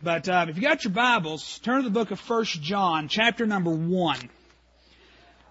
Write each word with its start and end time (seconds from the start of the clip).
But 0.00 0.28
uh, 0.28 0.46
if 0.48 0.54
you 0.56 0.62
got 0.62 0.84
your 0.84 0.92
Bibles, 0.92 1.58
turn 1.58 1.78
to 1.78 1.82
the 1.82 1.92
book 1.92 2.12
of 2.12 2.20
First 2.20 2.62
John, 2.62 3.08
chapter 3.08 3.46
number 3.46 3.70
1. 3.70 4.16
Let 4.16 4.28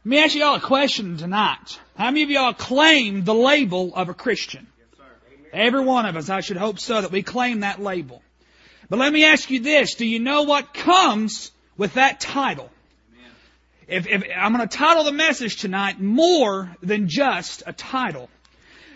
me 0.05 0.19
ask 0.19 0.35
you 0.35 0.45
all 0.45 0.55
a 0.55 0.61
question 0.61 1.17
tonight. 1.17 1.79
How 1.97 2.05
many 2.05 2.23
of 2.23 2.29
y'all 2.29 2.53
claim 2.53 3.25
the 3.25 3.33
label 3.33 3.93
of 3.93 4.07
a 4.07 4.13
Christian? 4.13 4.67
Every 5.51 5.81
one 5.81 6.05
of 6.05 6.15
us, 6.15 6.29
I 6.29 6.39
should 6.39 6.55
hope 6.55 6.79
so, 6.79 7.01
that 7.01 7.11
we 7.11 7.23
claim 7.23 7.59
that 7.59 7.81
label. 7.81 8.21
But 8.89 8.99
let 8.99 9.11
me 9.11 9.25
ask 9.25 9.49
you 9.49 9.59
this. 9.59 9.95
Do 9.95 10.05
you 10.05 10.19
know 10.19 10.43
what 10.43 10.73
comes 10.73 11.51
with 11.75 11.95
that 11.95 12.21
title? 12.21 12.69
If, 13.85 14.07
if 14.07 14.23
I'm 14.33 14.55
going 14.55 14.65
to 14.65 14.77
title 14.77 15.03
the 15.03 15.11
message 15.11 15.57
tonight 15.57 15.99
more 15.99 16.73
than 16.81 17.09
just 17.09 17.63
a 17.65 17.73
title. 17.73 18.29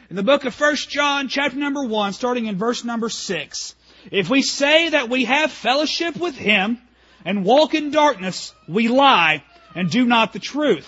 In 0.09 0.15
the 0.15 0.23
book 0.23 0.45
of 0.45 0.53
First 0.53 0.89
John, 0.89 1.27
chapter 1.27 1.57
number 1.57 1.83
1, 1.83 2.13
starting 2.13 2.45
in 2.45 2.57
verse 2.57 2.85
number 2.85 3.09
6, 3.09 3.75
if 4.09 4.29
we 4.29 4.41
say 4.41 4.89
that 4.89 5.09
we 5.09 5.25
have 5.25 5.51
fellowship 5.51 6.15
with 6.17 6.35
Him 6.35 6.79
and 7.25 7.45
walk 7.45 7.73
in 7.73 7.91
darkness, 7.91 8.53
we 8.67 8.87
lie 8.87 9.43
and 9.75 9.89
do 9.89 10.05
not 10.05 10.33
the 10.33 10.39
truth. 10.39 10.87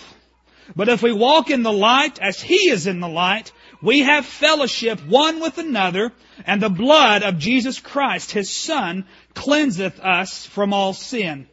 But 0.74 0.88
if 0.88 1.02
we 1.02 1.12
walk 1.12 1.50
in 1.50 1.62
the 1.62 1.72
light 1.72 2.18
as 2.20 2.40
He 2.40 2.70
is 2.70 2.86
in 2.86 3.00
the 3.00 3.08
light, 3.08 3.52
we 3.82 4.00
have 4.00 4.24
fellowship 4.24 5.04
one 5.06 5.40
with 5.40 5.58
another, 5.58 6.12
and 6.46 6.60
the 6.60 6.70
blood 6.70 7.22
of 7.22 7.38
Jesus 7.38 7.80
Christ, 7.80 8.32
His 8.32 8.56
Son, 8.56 9.04
cleanseth 9.34 10.00
us 10.00 10.46
from 10.46 10.72
all 10.72 10.94
sin. 10.94 11.46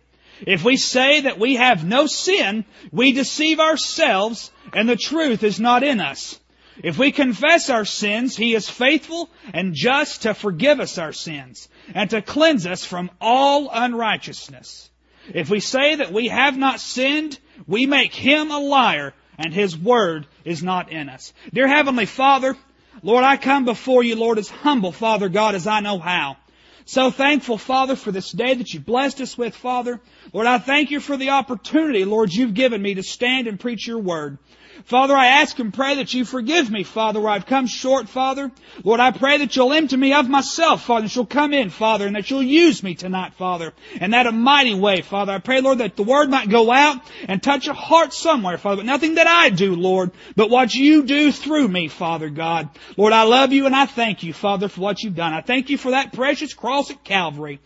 If 0.48 0.64
we 0.64 0.78
say 0.78 1.22
that 1.22 1.40
we 1.40 1.56
have 1.56 1.86
no 1.86 2.08
sin, 2.08 2.66
we 2.92 3.12
deceive 3.12 3.60
ourselves, 3.60 4.52
and 4.74 4.90
the 4.90 4.96
truth 4.96 5.44
is 5.44 5.60
not 5.60 5.84
in 5.84 6.00
us. 6.00 6.40
If 6.84 6.98
we 6.98 7.12
confess 7.12 7.70
our 7.70 7.86
sins, 7.86 8.36
He 8.36 8.56
is 8.56 8.70
faithful 8.70 9.30
and 9.54 9.74
just 9.74 10.24
to 10.24 10.34
forgive 10.34 10.80
us 10.80 10.98
our 10.98 11.14
sins 11.14 11.70
and 11.94 12.10
to 12.10 12.22
cleanse 12.22 12.66
us 12.66 12.84
from 12.84 13.12
all 13.20 13.70
unrighteousness. 13.72 14.90
If 15.34 15.50
we 15.50 15.60
say 15.60 15.96
that 15.96 16.12
we 16.12 16.28
have 16.30 16.58
not 16.58 16.80
sinned, 16.80 17.38
we 17.68 17.86
make 17.86 18.14
Him 18.14 18.52
a 18.52 18.60
liar 18.60 19.14
and 19.38 19.54
His 19.54 19.78
word 19.78 20.26
is 20.44 20.64
not 20.64 20.92
in 20.92 21.10
us. 21.10 21.34
Dear 21.54 21.68
Heavenly 21.68 22.06
Father, 22.06 22.58
Lord, 23.04 23.24
I 23.24 23.38
come 23.38 23.66
before 23.66 24.04
you, 24.04 24.16
Lord, 24.16 24.38
as 24.38 24.50
humble, 24.50 24.92
Father 24.92 25.30
God, 25.30 25.56
as 25.56 25.68
I 25.68 25.80
know 25.80 26.00
how. 26.00 26.38
So 26.86 27.12
thankful, 27.12 27.58
Father, 27.58 27.96
for 27.96 28.12
this 28.12 28.32
day 28.32 28.56
that 28.56 28.74
you 28.74 28.80
blessed 28.80 29.22
us 29.22 29.38
with, 29.38 29.56
Father. 29.56 30.02
Lord, 30.34 30.48
I 30.48 30.58
thank 30.58 30.92
you 30.92 31.00
for 31.00 31.16
the 31.16 31.30
opportunity, 31.30 32.06
Lord, 32.06 32.34
you've 32.34 32.54
given 32.54 32.82
me 32.82 32.96
to 32.96 33.04
stand 33.04 33.48
and 33.48 33.60
preach 33.60 33.88
your 33.88 34.00
word. 34.00 34.40
Father, 34.86 35.16
I 35.16 35.28
ask 35.42 35.58
and 35.60 35.74
pray 35.74 35.96
that 35.96 36.14
you 36.14 36.26
forgive 36.26 36.72
me, 36.72 36.84
Father, 36.84 37.20
where 37.20 37.32
I've 37.32 37.46
come 37.46 37.68
short, 37.68 38.10
Father. 38.10 38.52
Lord, 38.84 39.00
I 39.00 39.12
pray 39.12 39.38
that 39.38 39.56
you'll 39.56 39.74
empty 39.74 39.98
me 39.98 40.14
of 40.14 40.30
myself, 40.30 40.84
Father, 40.84 41.04
and 41.04 41.16
you'll 41.16 41.26
come 41.26 41.54
in, 41.54 41.70
Father, 41.70 42.08
and 42.08 42.16
that 42.16 42.30
you'll 42.30 42.44
use 42.44 42.84
me 42.84 42.96
tonight, 42.96 43.34
Father, 43.34 43.74
in 44.00 44.12
that 44.12 44.28
a 44.28 44.32
mighty 44.32 44.74
way, 44.74 45.02
Father. 45.02 45.34
I 45.34 45.40
pray, 45.40 45.62
Lord, 45.62 45.80
that 45.80 45.96
the 45.96 46.04
word 46.04 46.30
might 46.30 46.50
go 46.50 46.72
out 46.72 47.02
and 47.28 47.42
touch 47.42 47.68
a 47.68 47.74
heart 47.74 48.14
somewhere, 48.14 48.58
Father, 48.58 48.78
but 48.78 48.86
nothing 48.86 49.16
that 49.16 49.28
I 49.28 49.50
do, 49.50 49.76
Lord, 49.76 50.12
but 50.36 50.50
what 50.50 50.74
you 50.74 51.04
do 51.04 51.32
through 51.32 51.68
me, 51.68 51.88
Father 51.88 52.30
God. 52.30 52.70
Lord, 52.98 53.14
I 53.14 53.24
love 53.24 53.54
you 53.54 53.66
and 53.66 53.76
I 53.76 53.86
thank 53.86 54.24
you, 54.24 54.34
Father, 54.34 54.68
for 54.68 54.82
what 54.82 55.04
you've 55.04 55.16
done. 55.16 55.34
I 55.34 55.42
thank 55.42 55.70
you 55.70 55.78
for 55.78 55.92
that 55.92 56.14
precious 56.14 56.54
cross 56.54 56.90
at 56.92 57.04
Calvary. 57.04 57.60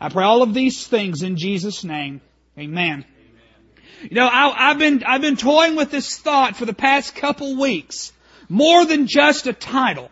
I 0.00 0.08
pray 0.08 0.24
all 0.24 0.42
of 0.42 0.54
these 0.54 0.86
things 0.86 1.22
in 1.22 1.36
Jesus' 1.36 1.84
name. 1.84 2.20
Amen. 2.58 3.04
You 4.10 4.16
know, 4.16 4.28
I, 4.28 4.68
have 4.68 4.78
been, 4.78 5.02
I've 5.04 5.20
been 5.20 5.36
toying 5.36 5.76
with 5.76 5.90
this 5.90 6.18
thought 6.18 6.56
for 6.56 6.64
the 6.64 6.74
past 6.74 7.14
couple 7.14 7.56
weeks. 7.56 8.12
More 8.48 8.84
than 8.84 9.06
just 9.06 9.46
a 9.46 9.52
title. 9.52 10.10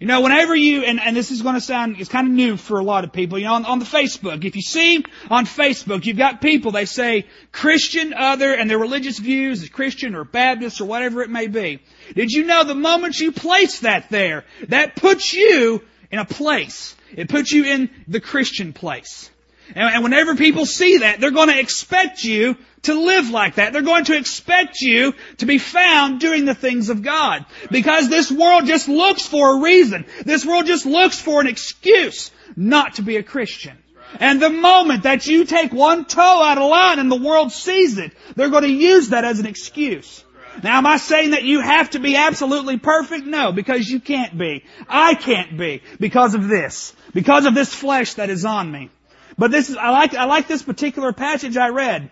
You 0.00 0.06
know, 0.06 0.20
whenever 0.20 0.54
you, 0.54 0.84
and, 0.84 1.00
and 1.00 1.16
this 1.16 1.32
is 1.32 1.42
going 1.42 1.56
to 1.56 1.60
sound, 1.60 1.96
it's 1.98 2.08
kind 2.08 2.28
of 2.28 2.32
new 2.32 2.56
for 2.56 2.78
a 2.78 2.84
lot 2.84 3.02
of 3.02 3.12
people, 3.12 3.36
you 3.36 3.46
know, 3.46 3.54
on, 3.54 3.64
on 3.64 3.78
the 3.80 3.84
Facebook, 3.84 4.44
if 4.44 4.54
you 4.54 4.62
see 4.62 5.04
on 5.28 5.44
Facebook, 5.44 6.06
you've 6.06 6.16
got 6.16 6.40
people, 6.40 6.70
they 6.70 6.84
say 6.84 7.26
Christian, 7.50 8.14
other, 8.14 8.54
and 8.54 8.70
their 8.70 8.78
religious 8.78 9.18
views 9.18 9.60
is 9.60 9.70
Christian 9.70 10.14
or 10.14 10.22
Baptist 10.22 10.80
or 10.80 10.84
whatever 10.84 11.22
it 11.22 11.30
may 11.30 11.48
be. 11.48 11.80
Did 12.14 12.30
you 12.30 12.44
know 12.44 12.62
the 12.62 12.76
moment 12.76 13.18
you 13.18 13.32
place 13.32 13.80
that 13.80 14.08
there, 14.08 14.44
that 14.68 14.94
puts 14.94 15.34
you 15.34 15.82
in 16.10 16.18
a 16.18 16.24
place. 16.24 16.94
It 17.14 17.28
puts 17.28 17.52
you 17.52 17.64
in 17.64 17.90
the 18.06 18.20
Christian 18.20 18.72
place. 18.72 19.30
And, 19.74 20.02
whenever 20.02 20.34
people 20.34 20.66
see 20.66 20.98
that, 20.98 21.20
they're 21.20 21.30
going 21.30 21.48
to 21.48 21.58
expect 21.58 22.24
you 22.24 22.56
to 22.82 22.94
live 22.94 23.30
like 23.30 23.56
that. 23.56 23.72
They're 23.72 23.82
going 23.82 24.04
to 24.06 24.16
expect 24.16 24.80
you 24.80 25.14
to 25.38 25.46
be 25.46 25.58
found 25.58 26.20
doing 26.20 26.44
the 26.44 26.54
things 26.54 26.88
of 26.88 27.02
God. 27.02 27.44
Because 27.70 28.08
this 28.08 28.30
world 28.30 28.66
just 28.66 28.88
looks 28.88 29.26
for 29.26 29.56
a 29.56 29.60
reason. 29.60 30.06
This 30.24 30.46
world 30.46 30.66
just 30.66 30.86
looks 30.86 31.20
for 31.20 31.40
an 31.40 31.46
excuse 31.46 32.30
not 32.56 32.94
to 32.94 33.02
be 33.02 33.16
a 33.16 33.22
Christian. 33.22 33.76
And 34.20 34.40
the 34.40 34.50
moment 34.50 35.02
that 35.02 35.26
you 35.26 35.44
take 35.44 35.72
one 35.72 36.04
toe 36.06 36.42
out 36.42 36.58
of 36.58 36.70
line 36.70 36.98
and 36.98 37.10
the 37.10 37.16
world 37.16 37.52
sees 37.52 37.98
it, 37.98 38.12
they're 38.36 38.48
going 38.48 38.64
to 38.64 38.70
use 38.70 39.10
that 39.10 39.24
as 39.24 39.38
an 39.38 39.46
excuse. 39.46 40.24
Now 40.62 40.78
am 40.78 40.86
I 40.86 40.96
saying 40.96 41.30
that 41.30 41.44
you 41.44 41.60
have 41.60 41.90
to 41.90 42.00
be 42.00 42.16
absolutely 42.16 42.78
perfect? 42.78 43.26
No, 43.26 43.52
because 43.52 43.88
you 43.88 44.00
can't 44.00 44.36
be. 44.36 44.64
I 44.88 45.14
can't 45.14 45.56
be 45.56 45.82
because 46.00 46.34
of 46.34 46.48
this. 46.48 46.94
Because 47.14 47.46
of 47.46 47.54
this 47.54 47.72
flesh 47.72 48.14
that 48.14 48.30
is 48.30 48.44
on 48.44 48.70
me. 48.70 48.90
But 49.38 49.52
this 49.52 49.70
is, 49.70 49.76
I 49.76 49.90
like, 49.90 50.14
I 50.14 50.24
like 50.24 50.48
this 50.48 50.62
particular 50.62 51.12
passage 51.12 51.56
I 51.56 51.68
read. 51.68 52.10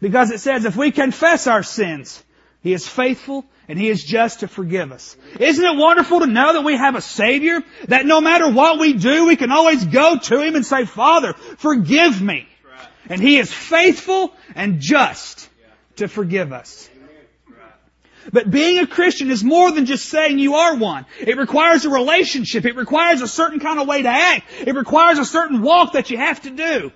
Because 0.00 0.30
it 0.30 0.40
says 0.40 0.64
if 0.64 0.76
we 0.76 0.92
confess 0.92 1.46
our 1.46 1.62
sins, 1.62 2.22
He 2.60 2.72
is 2.72 2.86
faithful 2.86 3.44
and 3.66 3.78
He 3.78 3.88
is 3.88 4.04
just 4.04 4.40
to 4.40 4.48
forgive 4.48 4.92
us. 4.92 5.16
Isn't 5.40 5.64
it 5.64 5.76
wonderful 5.76 6.20
to 6.20 6.26
know 6.26 6.52
that 6.52 6.64
we 6.64 6.76
have 6.76 6.94
a 6.94 7.00
Savior? 7.00 7.62
That 7.88 8.06
no 8.06 8.20
matter 8.20 8.50
what 8.50 8.78
we 8.78 8.92
do, 8.92 9.26
we 9.26 9.36
can 9.36 9.50
always 9.50 9.84
go 9.84 10.18
to 10.18 10.40
Him 10.40 10.54
and 10.54 10.64
say, 10.64 10.84
Father, 10.84 11.32
forgive 11.32 12.20
me. 12.22 12.46
And 13.08 13.20
He 13.20 13.38
is 13.38 13.52
faithful 13.52 14.32
and 14.54 14.80
just 14.80 15.48
to 15.96 16.06
forgive 16.06 16.52
us. 16.52 16.88
But 18.32 18.50
being 18.50 18.78
a 18.78 18.86
Christian 18.86 19.30
is 19.30 19.42
more 19.42 19.70
than 19.70 19.86
just 19.86 20.08
saying 20.08 20.38
you 20.38 20.56
are 20.56 20.76
one. 20.76 21.06
It 21.20 21.38
requires 21.38 21.84
a 21.84 21.90
relationship. 21.90 22.64
It 22.66 22.76
requires 22.76 23.22
a 23.22 23.28
certain 23.28 23.60
kind 23.60 23.78
of 23.80 23.86
way 23.86 24.02
to 24.02 24.08
act. 24.08 24.50
It 24.66 24.74
requires 24.74 25.18
a 25.18 25.24
certain 25.24 25.62
walk 25.62 25.92
that 25.92 26.10
you 26.10 26.18
have 26.18 26.42
to 26.42 26.50
do. 26.50 26.92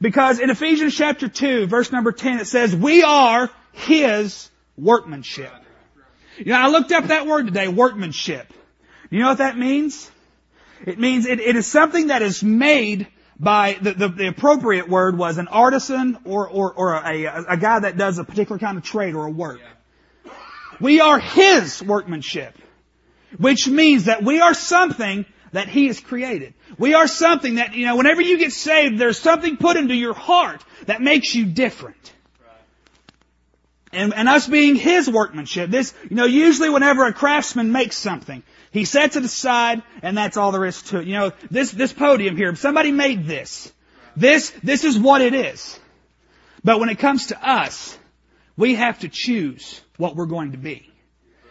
Because 0.00 0.40
in 0.40 0.50
Ephesians 0.50 0.96
chapter 0.96 1.28
2, 1.28 1.66
verse 1.66 1.92
number 1.92 2.10
10, 2.10 2.40
it 2.40 2.46
says, 2.46 2.74
we 2.74 3.04
are 3.04 3.48
His 3.72 4.50
workmanship. 4.76 5.52
You 6.38 6.46
know, 6.46 6.60
I 6.60 6.68
looked 6.68 6.90
up 6.90 7.04
that 7.04 7.26
word 7.26 7.46
today, 7.46 7.68
workmanship. 7.68 8.52
You 9.10 9.20
know 9.20 9.28
what 9.28 9.38
that 9.38 9.56
means? 9.56 10.10
It 10.84 10.98
means 10.98 11.26
it, 11.26 11.38
it 11.38 11.54
is 11.54 11.66
something 11.66 12.08
that 12.08 12.22
is 12.22 12.42
made 12.42 13.06
by, 13.38 13.78
the, 13.80 13.92
the, 13.92 14.08
the 14.08 14.26
appropriate 14.28 14.88
word 14.88 15.16
was 15.16 15.38
an 15.38 15.48
artisan 15.48 16.18
or, 16.24 16.48
or, 16.48 16.72
or 16.72 16.94
a, 16.94 17.44
a, 17.48 17.56
guy 17.56 17.80
that 17.80 17.96
does 17.96 18.18
a 18.18 18.24
particular 18.24 18.58
kind 18.58 18.78
of 18.78 18.84
trade 18.84 19.14
or 19.14 19.26
a 19.26 19.30
work. 19.30 19.60
We 20.82 21.00
are 21.00 21.18
His 21.18 21.82
workmanship. 21.82 22.58
Which 23.38 23.66
means 23.66 24.04
that 24.04 24.22
we 24.22 24.42
are 24.42 24.52
something 24.52 25.24
that 25.52 25.68
He 25.68 25.86
has 25.86 26.00
created. 26.00 26.52
We 26.76 26.92
are 26.92 27.06
something 27.06 27.54
that, 27.54 27.74
you 27.74 27.86
know, 27.86 27.96
whenever 27.96 28.20
you 28.20 28.36
get 28.36 28.52
saved, 28.52 28.98
there's 28.98 29.18
something 29.18 29.56
put 29.56 29.78
into 29.78 29.94
your 29.94 30.12
heart 30.12 30.62
that 30.86 31.00
makes 31.00 31.34
you 31.34 31.46
different. 31.46 32.12
And, 33.92 34.12
and 34.12 34.28
us 34.28 34.46
being 34.48 34.74
His 34.74 35.08
workmanship, 35.08 35.70
this, 35.70 35.94
you 36.10 36.16
know, 36.16 36.26
usually 36.26 36.68
whenever 36.68 37.06
a 37.06 37.12
craftsman 37.12 37.72
makes 37.72 37.96
something, 37.96 38.42
he 38.72 38.86
sets 38.86 39.16
it 39.16 39.24
aside 39.24 39.82
and 40.02 40.16
that's 40.16 40.36
all 40.36 40.50
there 40.50 40.64
is 40.64 40.82
to 40.84 41.00
it. 41.00 41.06
You 41.06 41.14
know, 41.14 41.32
this, 41.50 41.70
this 41.70 41.92
podium 41.92 42.36
here, 42.36 42.54
somebody 42.56 42.90
made 42.90 43.26
this. 43.26 43.70
This, 44.16 44.50
this 44.62 44.84
is 44.84 44.98
what 44.98 45.20
it 45.20 45.34
is. 45.34 45.78
But 46.64 46.80
when 46.80 46.88
it 46.88 46.98
comes 46.98 47.26
to 47.26 47.48
us, 47.48 47.96
we 48.56 48.74
have 48.74 48.98
to 49.00 49.08
choose 49.08 49.80
what 50.02 50.16
we're 50.16 50.26
going 50.26 50.50
to 50.50 50.58
be. 50.58 50.90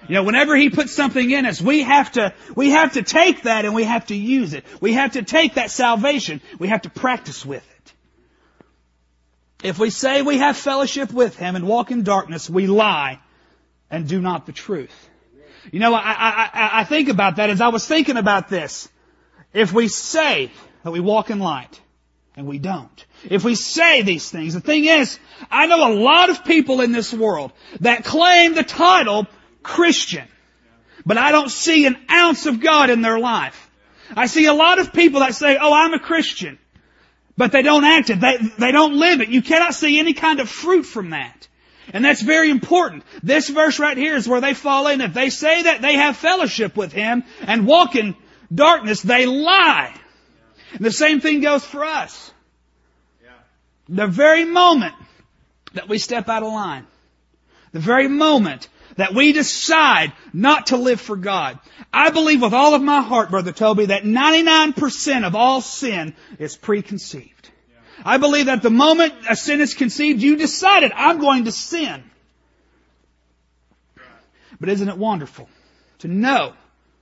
You 0.09 0.15
know, 0.15 0.23
whenever 0.23 0.57
He 0.57 0.69
puts 0.69 0.91
something 0.91 1.31
in 1.31 1.45
us, 1.45 1.61
we 1.61 1.83
have 1.83 2.11
to, 2.13 2.33
we 2.53 2.71
have 2.71 2.93
to 2.93 3.01
take 3.01 3.43
that 3.43 3.63
and 3.63 3.73
we 3.73 3.85
have 3.85 4.07
to 4.07 4.15
use 4.15 4.53
it. 4.53 4.65
We 4.81 4.93
have 4.93 5.13
to 5.13 5.23
take 5.23 5.53
that 5.53 5.71
salvation. 5.71 6.41
We 6.59 6.67
have 6.67 6.81
to 6.81 6.89
practice 6.89 7.45
with 7.45 7.65
it. 7.77 7.93
If 9.63 9.79
we 9.79 9.89
say 9.89 10.21
we 10.21 10.39
have 10.39 10.57
fellowship 10.57 11.13
with 11.13 11.37
Him 11.37 11.55
and 11.55 11.65
walk 11.65 11.91
in 11.91 12.03
darkness, 12.03 12.49
we 12.49 12.67
lie 12.67 13.19
and 13.89 14.05
do 14.05 14.19
not 14.19 14.45
the 14.45 14.51
truth. 14.51 15.09
You 15.71 15.79
know, 15.79 15.93
I, 15.93 16.01
I, 16.01 16.69
I 16.81 16.83
think 16.83 17.07
about 17.07 17.37
that 17.37 17.49
as 17.49 17.61
I 17.61 17.69
was 17.69 17.87
thinking 17.87 18.17
about 18.17 18.49
this. 18.49 18.89
If 19.53 19.71
we 19.71 19.87
say 19.87 20.51
that 20.83 20.91
we 20.91 20.99
walk 20.99 21.29
in 21.29 21.39
light 21.39 21.79
and 22.35 22.47
we 22.47 22.57
don't, 22.57 23.05
if 23.29 23.43
we 23.43 23.55
say 23.55 24.01
these 24.01 24.29
things, 24.29 24.53
the 24.53 24.61
thing 24.61 24.85
is, 24.85 25.19
I 25.49 25.67
know 25.67 25.91
a 25.91 25.93
lot 25.93 26.29
of 26.29 26.43
people 26.43 26.81
in 26.81 26.91
this 26.91 27.13
world 27.13 27.51
that 27.81 28.03
claim 28.03 28.53
the 28.53 28.63
title 28.63 29.27
Christian. 29.63 30.27
But 31.05 31.17
I 31.17 31.31
don't 31.31 31.49
see 31.49 31.85
an 31.85 31.97
ounce 32.09 32.45
of 32.45 32.59
God 32.59 32.89
in 32.89 33.01
their 33.01 33.19
life. 33.19 33.69
I 34.15 34.27
see 34.27 34.45
a 34.45 34.53
lot 34.53 34.79
of 34.79 34.93
people 34.93 35.21
that 35.21 35.35
say, 35.35 35.57
oh, 35.59 35.73
I'm 35.73 35.93
a 35.93 35.99
Christian. 35.99 36.59
But 37.37 37.51
they 37.51 37.61
don't 37.61 37.85
act 37.85 38.09
it. 38.09 38.19
They, 38.19 38.37
they 38.59 38.71
don't 38.71 38.99
live 38.99 39.21
it. 39.21 39.29
You 39.29 39.41
cannot 39.41 39.73
see 39.73 39.99
any 39.99 40.13
kind 40.13 40.39
of 40.39 40.49
fruit 40.49 40.83
from 40.83 41.11
that. 41.11 41.47
And 41.93 42.05
that's 42.05 42.21
very 42.21 42.49
important. 42.49 43.03
This 43.23 43.49
verse 43.49 43.79
right 43.79 43.97
here 43.97 44.15
is 44.15 44.27
where 44.27 44.41
they 44.41 44.53
fall 44.53 44.87
in. 44.87 45.01
If 45.01 45.13
they 45.13 45.29
say 45.29 45.63
that 45.63 45.81
they 45.81 45.95
have 45.95 46.17
fellowship 46.17 46.77
with 46.77 46.91
Him 46.91 47.23
and 47.41 47.65
walk 47.65 47.95
in 47.95 48.15
darkness, 48.53 49.01
they 49.01 49.25
lie. 49.25 49.93
And 50.73 50.85
the 50.85 50.91
same 50.91 51.19
thing 51.19 51.41
goes 51.41 51.65
for 51.65 51.83
us. 51.83 52.31
The 53.91 54.07
very 54.07 54.45
moment 54.45 54.95
that 55.73 55.89
we 55.89 55.97
step 55.97 56.29
out 56.29 56.43
of 56.43 56.53
line, 56.53 56.87
the 57.73 57.79
very 57.81 58.07
moment 58.07 58.69
that 58.95 59.13
we 59.13 59.33
decide 59.33 60.13
not 60.31 60.67
to 60.67 60.77
live 60.77 61.01
for 61.01 61.17
God, 61.17 61.59
I 61.91 62.09
believe 62.09 62.41
with 62.41 62.53
all 62.53 62.73
of 62.73 62.81
my 62.81 63.01
heart, 63.01 63.29
Brother 63.29 63.51
Toby, 63.51 63.87
that 63.87 64.03
99% 64.03 65.25
of 65.27 65.35
all 65.35 65.59
sin 65.59 66.15
is 66.39 66.55
preconceived. 66.55 67.49
I 68.05 68.17
believe 68.17 68.45
that 68.45 68.61
the 68.61 68.69
moment 68.69 69.13
a 69.29 69.35
sin 69.35 69.59
is 69.59 69.73
conceived, 69.73 70.21
you 70.21 70.37
decided, 70.37 70.93
I'm 70.95 71.19
going 71.19 71.45
to 71.45 71.51
sin. 71.51 72.01
But 74.59 74.69
isn't 74.69 74.87
it 74.87 74.97
wonderful 74.97 75.49
to 75.99 76.07
know 76.07 76.53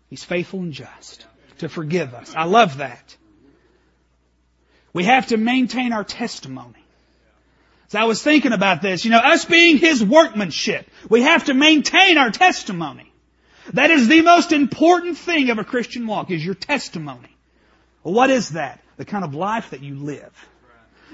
He's 0.09 0.23
faithful 0.23 0.61
and 0.61 0.73
just 0.73 1.27
to 1.59 1.69
forgive 1.69 2.15
us? 2.15 2.33
I 2.35 2.45
love 2.45 2.77
that. 2.77 3.15
We 4.93 5.03
have 5.05 5.27
to 5.27 5.37
maintain 5.37 5.93
our 5.93 6.03
testimony. 6.03 6.83
So 7.89 7.99
I 7.99 8.03
was 8.03 8.21
thinking 8.21 8.53
about 8.53 8.81
this, 8.81 9.03
you 9.03 9.11
know, 9.11 9.17
us 9.17 9.45
being 9.45 9.77
His 9.77 10.03
workmanship, 10.03 10.87
we 11.09 11.23
have 11.23 11.45
to 11.45 11.53
maintain 11.53 12.17
our 12.17 12.29
testimony. 12.29 13.11
That 13.73 13.91
is 13.91 14.07
the 14.07 14.21
most 14.21 14.51
important 14.51 15.17
thing 15.17 15.49
of 15.49 15.57
a 15.57 15.63
Christian 15.63 16.07
walk, 16.07 16.31
is 16.31 16.45
your 16.45 16.55
testimony. 16.55 17.35
Well, 18.03 18.13
what 18.13 18.29
is 18.29 18.49
that? 18.49 18.79
The 18.97 19.05
kind 19.05 19.23
of 19.23 19.33
life 19.35 19.71
that 19.71 19.81
you 19.81 19.95
live. 19.95 20.31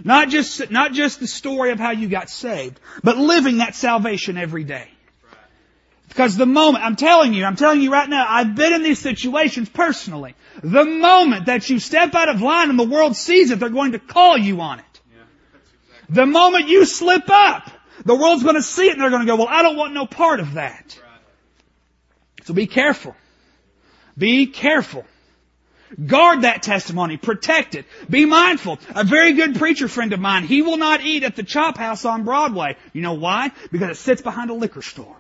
Not 0.04 0.30
just, 0.30 0.70
not 0.72 0.92
just 0.92 1.20
the 1.20 1.28
story 1.28 1.72
of 1.72 1.80
how 1.80 1.92
you 1.92 2.10
got 2.10 2.30
saved, 2.30 2.80
but 3.04 3.18
living 3.18 3.58
that 3.58 3.76
salvation 3.76 4.38
every 4.38 4.66
day. 4.66 4.90
Because 6.08 6.38
the 6.38 6.46
moment, 6.46 6.84
I'm 6.84 6.96
telling 6.96 7.34
you, 7.34 7.46
I'm 7.46 7.56
telling 7.56 7.82
you 7.82 7.92
right 7.92 8.08
now, 8.08 8.26
I've 8.28 8.56
been 8.56 8.74
in 8.74 8.84
these 8.84 9.00
situations 9.00 9.70
personally. 9.70 10.36
The 10.64 10.86
moment 10.86 11.48
that 11.48 11.70
you 11.70 11.80
step 11.80 12.16
out 12.16 12.30
of 12.30 12.42
line 12.42 12.70
and 12.70 12.80
the 12.80 12.88
world 12.88 13.16
sees 13.16 13.52
it, 13.52 13.60
they're 13.60 13.70
going 13.70 13.94
to 13.94 14.00
call 14.00 14.38
you 14.38 14.62
on 14.62 14.80
it. 14.80 14.86
The 16.08 16.26
moment 16.26 16.68
you 16.68 16.86
slip 16.86 17.30
up, 17.30 17.70
the 18.06 18.16
world's 18.16 18.44
going 18.44 18.56
to 18.56 18.62
see 18.62 18.88
it 18.88 18.94
and 18.94 19.02
they're 19.02 19.10
going 19.10 19.26
to 19.26 19.28
go, 19.28 19.36
well, 19.36 19.48
I 19.50 19.64
don't 19.64 19.76
want 19.76 19.94
no 19.94 20.06
part 20.06 20.40
of 20.40 20.54
that. 20.54 21.00
So 22.44 22.54
be 22.54 22.68
careful. 22.68 23.16
Be 24.18 24.48
careful. 24.48 25.06
Guard 26.04 26.42
that 26.42 26.62
testimony. 26.64 27.18
Protect 27.18 27.76
it. 27.76 27.86
Be 28.10 28.26
mindful. 28.26 28.80
A 28.94 29.04
very 29.04 29.34
good 29.34 29.56
preacher 29.56 29.88
friend 29.88 30.14
of 30.14 30.20
mine, 30.20 30.44
he 30.44 30.62
will 30.62 30.78
not 30.78 31.02
eat 31.02 31.24
at 31.24 31.36
the 31.36 31.44
chop 31.44 31.78
house 31.78 32.06
on 32.06 32.24
Broadway. 32.24 32.78
You 32.94 33.02
know 33.02 33.14
why? 33.14 33.52
Because 33.72 33.98
it 33.98 34.02
sits 34.02 34.22
behind 34.22 34.50
a 34.50 34.54
liquor 34.54 34.82
store. 34.82 35.16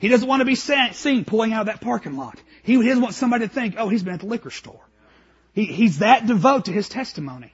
He 0.00 0.08
doesn't 0.08 0.28
want 0.28 0.40
to 0.40 0.44
be 0.44 0.54
seen 0.54 1.24
pulling 1.24 1.52
out 1.52 1.62
of 1.62 1.66
that 1.66 1.80
parking 1.80 2.16
lot. 2.16 2.38
He 2.62 2.76
doesn't 2.76 3.02
want 3.02 3.14
somebody 3.14 3.48
to 3.48 3.52
think, 3.52 3.74
oh, 3.78 3.88
he's 3.88 4.02
been 4.02 4.14
at 4.14 4.20
the 4.20 4.26
liquor 4.26 4.50
store. 4.50 4.80
He, 5.54 5.64
he's 5.64 5.98
that 5.98 6.26
devout 6.26 6.66
to 6.66 6.72
his 6.72 6.88
testimony. 6.88 7.52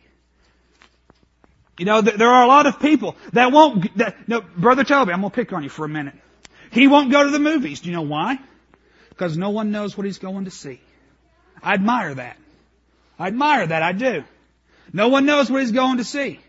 You 1.79 1.87
know, 1.87 2.03
there 2.03 2.29
are 2.29 2.45
a 2.45 2.47
lot 2.47 2.67
of 2.67 2.79
people 2.79 3.17
that 3.33 3.51
won't, 3.51 3.97
that, 3.99 4.29
no, 4.29 4.41
Brother 4.41 4.85
Toby, 4.85 5.13
I'm 5.13 5.21
going 5.21 5.31
to 5.31 5.35
pick 5.35 5.53
on 5.53 5.63
you 5.63 5.69
for 5.69 5.85
a 5.85 5.89
minute. 5.89 6.15
He 6.71 6.87
won't 6.87 7.11
go 7.11 7.25
to 7.25 7.31
the 7.31 7.39
movies. 7.39 7.81
Do 7.81 7.89
you 7.89 7.95
know 7.95 8.03
why? 8.03 8.39
Because 9.09 9.37
no 9.37 9.51
one 9.51 9.71
knows 9.71 9.97
what 9.97 10.05
he's 10.05 10.19
going 10.19 10.45
to 10.45 10.51
see. 10.51 10.81
I 11.63 11.75
admire 11.75 12.15
that. 12.15 12.37
I 13.19 13.29
admire 13.29 13.67
that. 13.67 13.83
I 13.83 13.93
do. 13.93 14.25
No 14.93 15.09
one 15.09 15.25
knows 15.25 15.51
what 15.51 15.63
he's 15.63 15.73
going 15.73 15.99
to 15.99 16.05
see. 16.05 16.41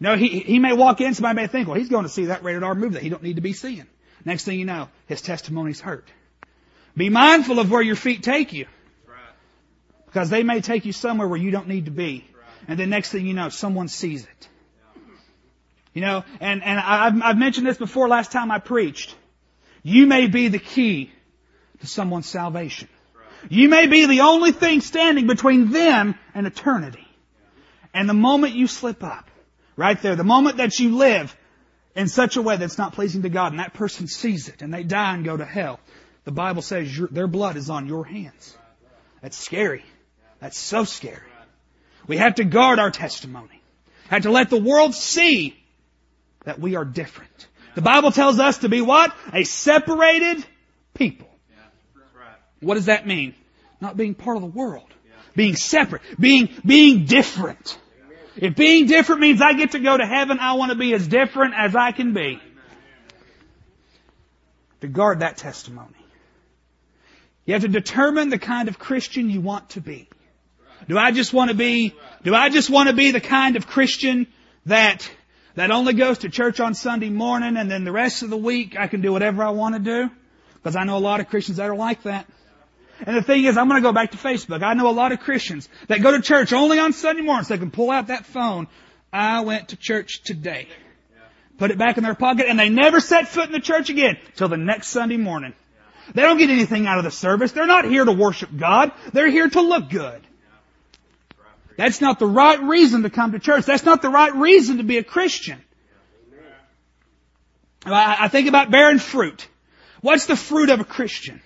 No, 0.00 0.16
he, 0.16 0.40
he 0.40 0.58
may 0.58 0.72
walk 0.72 1.00
in, 1.00 1.14
somebody 1.14 1.36
may 1.36 1.46
think, 1.46 1.68
well, 1.68 1.76
he's 1.76 1.88
going 1.88 2.04
to 2.04 2.08
see 2.08 2.26
that 2.26 2.42
rated 2.42 2.62
R 2.62 2.74
movie 2.74 2.94
that 2.94 3.02
he 3.02 3.08
don't 3.08 3.22
need 3.22 3.36
to 3.36 3.42
be 3.42 3.52
seeing. 3.52 3.86
Next 4.24 4.44
thing 4.44 4.58
you 4.58 4.64
know, 4.64 4.88
his 5.06 5.20
testimony's 5.20 5.80
hurt. 5.80 6.08
Be 6.96 7.08
mindful 7.08 7.58
of 7.58 7.70
where 7.70 7.82
your 7.82 7.96
feet 7.96 8.22
take 8.22 8.52
you. 8.52 8.66
Because 10.06 10.30
they 10.30 10.42
may 10.42 10.60
take 10.60 10.84
you 10.84 10.92
somewhere 10.92 11.26
where 11.26 11.38
you 11.38 11.50
don't 11.50 11.68
need 11.68 11.86
to 11.86 11.90
be. 11.90 12.24
And 12.68 12.78
then 12.78 12.90
next 12.90 13.10
thing 13.10 13.26
you 13.26 13.34
know, 13.34 13.48
someone 13.48 13.88
sees 13.88 14.22
it. 14.22 14.48
You 15.92 16.00
know, 16.00 16.24
and, 16.40 16.62
and 16.62 16.80
I've, 16.80 17.22
I've 17.22 17.38
mentioned 17.38 17.66
this 17.66 17.76
before 17.76 18.08
last 18.08 18.32
time 18.32 18.50
I 18.50 18.58
preached. 18.58 19.14
You 19.82 20.06
may 20.06 20.26
be 20.26 20.48
the 20.48 20.58
key 20.58 21.12
to 21.80 21.86
someone's 21.86 22.26
salvation. 22.26 22.88
You 23.48 23.68
may 23.68 23.86
be 23.86 24.06
the 24.06 24.20
only 24.20 24.52
thing 24.52 24.80
standing 24.80 25.26
between 25.26 25.70
them 25.70 26.14
and 26.34 26.46
eternity. 26.46 27.06
And 27.92 28.08
the 28.08 28.14
moment 28.14 28.54
you 28.54 28.66
slip 28.66 29.04
up, 29.04 29.30
right 29.76 30.00
there, 30.00 30.16
the 30.16 30.24
moment 30.24 30.56
that 30.56 30.78
you 30.78 30.96
live 30.96 31.36
in 31.94 32.08
such 32.08 32.36
a 32.36 32.42
way 32.42 32.56
that's 32.56 32.78
not 32.78 32.92
pleasing 32.92 33.22
to 33.22 33.28
God 33.28 33.52
and 33.52 33.60
that 33.60 33.74
person 33.74 34.06
sees 34.06 34.48
it 34.48 34.62
and 34.62 34.72
they 34.72 34.82
die 34.82 35.14
and 35.14 35.24
go 35.24 35.36
to 35.36 35.44
hell, 35.44 35.80
the 36.24 36.32
Bible 36.32 36.62
says 36.62 36.96
your, 36.96 37.08
their 37.08 37.26
blood 37.26 37.56
is 37.56 37.70
on 37.70 37.86
your 37.86 38.04
hands. 38.04 38.56
That's 39.22 39.36
scary. 39.36 39.84
That's 40.40 40.58
so 40.58 40.84
scary. 40.84 41.20
We 42.06 42.18
have 42.18 42.36
to 42.36 42.44
guard 42.44 42.78
our 42.78 42.90
testimony. 42.90 43.62
Have 44.08 44.22
to 44.22 44.30
let 44.30 44.50
the 44.50 44.60
world 44.60 44.94
see 44.94 45.56
that 46.44 46.58
we 46.58 46.76
are 46.76 46.84
different. 46.84 47.48
The 47.74 47.82
Bible 47.82 48.12
tells 48.12 48.38
us 48.38 48.58
to 48.58 48.68
be 48.68 48.80
what? 48.80 49.14
A 49.32 49.44
separated 49.44 50.44
people. 50.92 51.28
What 52.60 52.74
does 52.74 52.86
that 52.86 53.06
mean? 53.06 53.34
Not 53.80 53.96
being 53.96 54.14
part 54.14 54.36
of 54.36 54.42
the 54.42 54.48
world. 54.48 54.88
Being 55.34 55.56
separate. 55.56 56.02
Being, 56.18 56.48
being 56.64 57.06
different. 57.06 57.78
If 58.36 58.56
being 58.56 58.86
different 58.86 59.20
means 59.20 59.40
I 59.40 59.52
get 59.52 59.72
to 59.72 59.78
go 59.78 59.96
to 59.96 60.06
heaven, 60.06 60.38
I 60.40 60.54
want 60.54 60.72
to 60.72 60.78
be 60.78 60.92
as 60.94 61.06
different 61.06 61.54
as 61.56 61.76
I 61.76 61.92
can 61.92 62.12
be. 62.14 62.40
To 64.80 64.88
guard 64.88 65.20
that 65.20 65.36
testimony. 65.36 65.94
You 67.46 67.54
have 67.54 67.62
to 67.62 67.68
determine 67.68 68.30
the 68.30 68.38
kind 68.38 68.68
of 68.68 68.78
Christian 68.78 69.30
you 69.30 69.40
want 69.40 69.70
to 69.70 69.80
be. 69.80 70.08
Do 70.88 70.98
I 70.98 71.12
just 71.12 71.32
want 71.32 71.50
to 71.50 71.56
be, 71.56 71.94
do 72.22 72.34
I 72.34 72.48
just 72.48 72.68
want 72.70 72.88
to 72.88 72.94
be 72.94 73.10
the 73.10 73.20
kind 73.20 73.56
of 73.56 73.66
Christian 73.66 74.26
that, 74.66 75.08
that 75.54 75.70
only 75.70 75.94
goes 75.94 76.18
to 76.18 76.28
church 76.28 76.60
on 76.60 76.74
Sunday 76.74 77.10
morning 77.10 77.56
and 77.56 77.70
then 77.70 77.84
the 77.84 77.92
rest 77.92 78.22
of 78.22 78.30
the 78.30 78.36
week 78.36 78.76
I 78.78 78.88
can 78.88 79.00
do 79.00 79.12
whatever 79.12 79.42
I 79.42 79.50
want 79.50 79.74
to 79.76 79.80
do? 79.80 80.10
Because 80.54 80.76
I 80.76 80.84
know 80.84 80.96
a 80.96 80.98
lot 80.98 81.20
of 81.20 81.28
Christians 81.28 81.58
that 81.58 81.70
are 81.70 81.76
like 81.76 82.02
that. 82.02 82.26
And 83.00 83.16
the 83.16 83.22
thing 83.22 83.44
is, 83.44 83.56
I'm 83.56 83.68
going 83.68 83.82
to 83.82 83.86
go 83.86 83.92
back 83.92 84.12
to 84.12 84.16
Facebook. 84.16 84.62
I 84.62 84.74
know 84.74 84.88
a 84.88 84.92
lot 84.92 85.12
of 85.12 85.20
Christians 85.20 85.68
that 85.88 86.02
go 86.02 86.12
to 86.12 86.22
church 86.22 86.52
only 86.52 86.78
on 86.78 86.92
Sunday 86.92 87.22
mornings. 87.22 87.48
They 87.48 87.58
can 87.58 87.70
pull 87.70 87.90
out 87.90 88.08
that 88.08 88.26
phone. 88.26 88.68
I 89.12 89.40
went 89.40 89.68
to 89.68 89.76
church 89.76 90.22
today. 90.22 90.68
Put 91.58 91.70
it 91.70 91.78
back 91.78 91.98
in 91.98 92.04
their 92.04 92.14
pocket 92.14 92.46
and 92.48 92.58
they 92.58 92.68
never 92.68 93.00
set 93.00 93.28
foot 93.28 93.46
in 93.46 93.52
the 93.52 93.60
church 93.60 93.88
again 93.88 94.18
till 94.36 94.48
the 94.48 94.56
next 94.56 94.88
Sunday 94.88 95.16
morning. 95.16 95.54
They 96.12 96.22
don't 96.22 96.36
get 96.38 96.50
anything 96.50 96.86
out 96.86 96.98
of 96.98 97.04
the 97.04 97.10
service. 97.10 97.52
They're 97.52 97.66
not 97.66 97.84
here 97.84 98.04
to 98.04 98.12
worship 98.12 98.50
God. 98.56 98.92
They're 99.12 99.30
here 99.30 99.48
to 99.48 99.60
look 99.60 99.88
good. 99.88 100.20
That's 101.76 102.00
not 102.00 102.18
the 102.18 102.26
right 102.26 102.60
reason 102.62 103.02
to 103.02 103.10
come 103.10 103.32
to 103.32 103.38
church. 103.38 103.64
That's 103.64 103.84
not 103.84 104.02
the 104.02 104.10
right 104.10 104.34
reason 104.34 104.78
to 104.78 104.84
be 104.84 104.98
a 104.98 105.04
Christian. 105.04 105.60
I 107.86 108.28
think 108.28 108.48
about 108.48 108.70
bearing 108.70 108.98
fruit. 108.98 109.46
What's 110.00 110.26
the 110.26 110.36
fruit 110.36 110.70
of 110.70 110.80
a 110.80 110.84
Christian? 110.84 111.40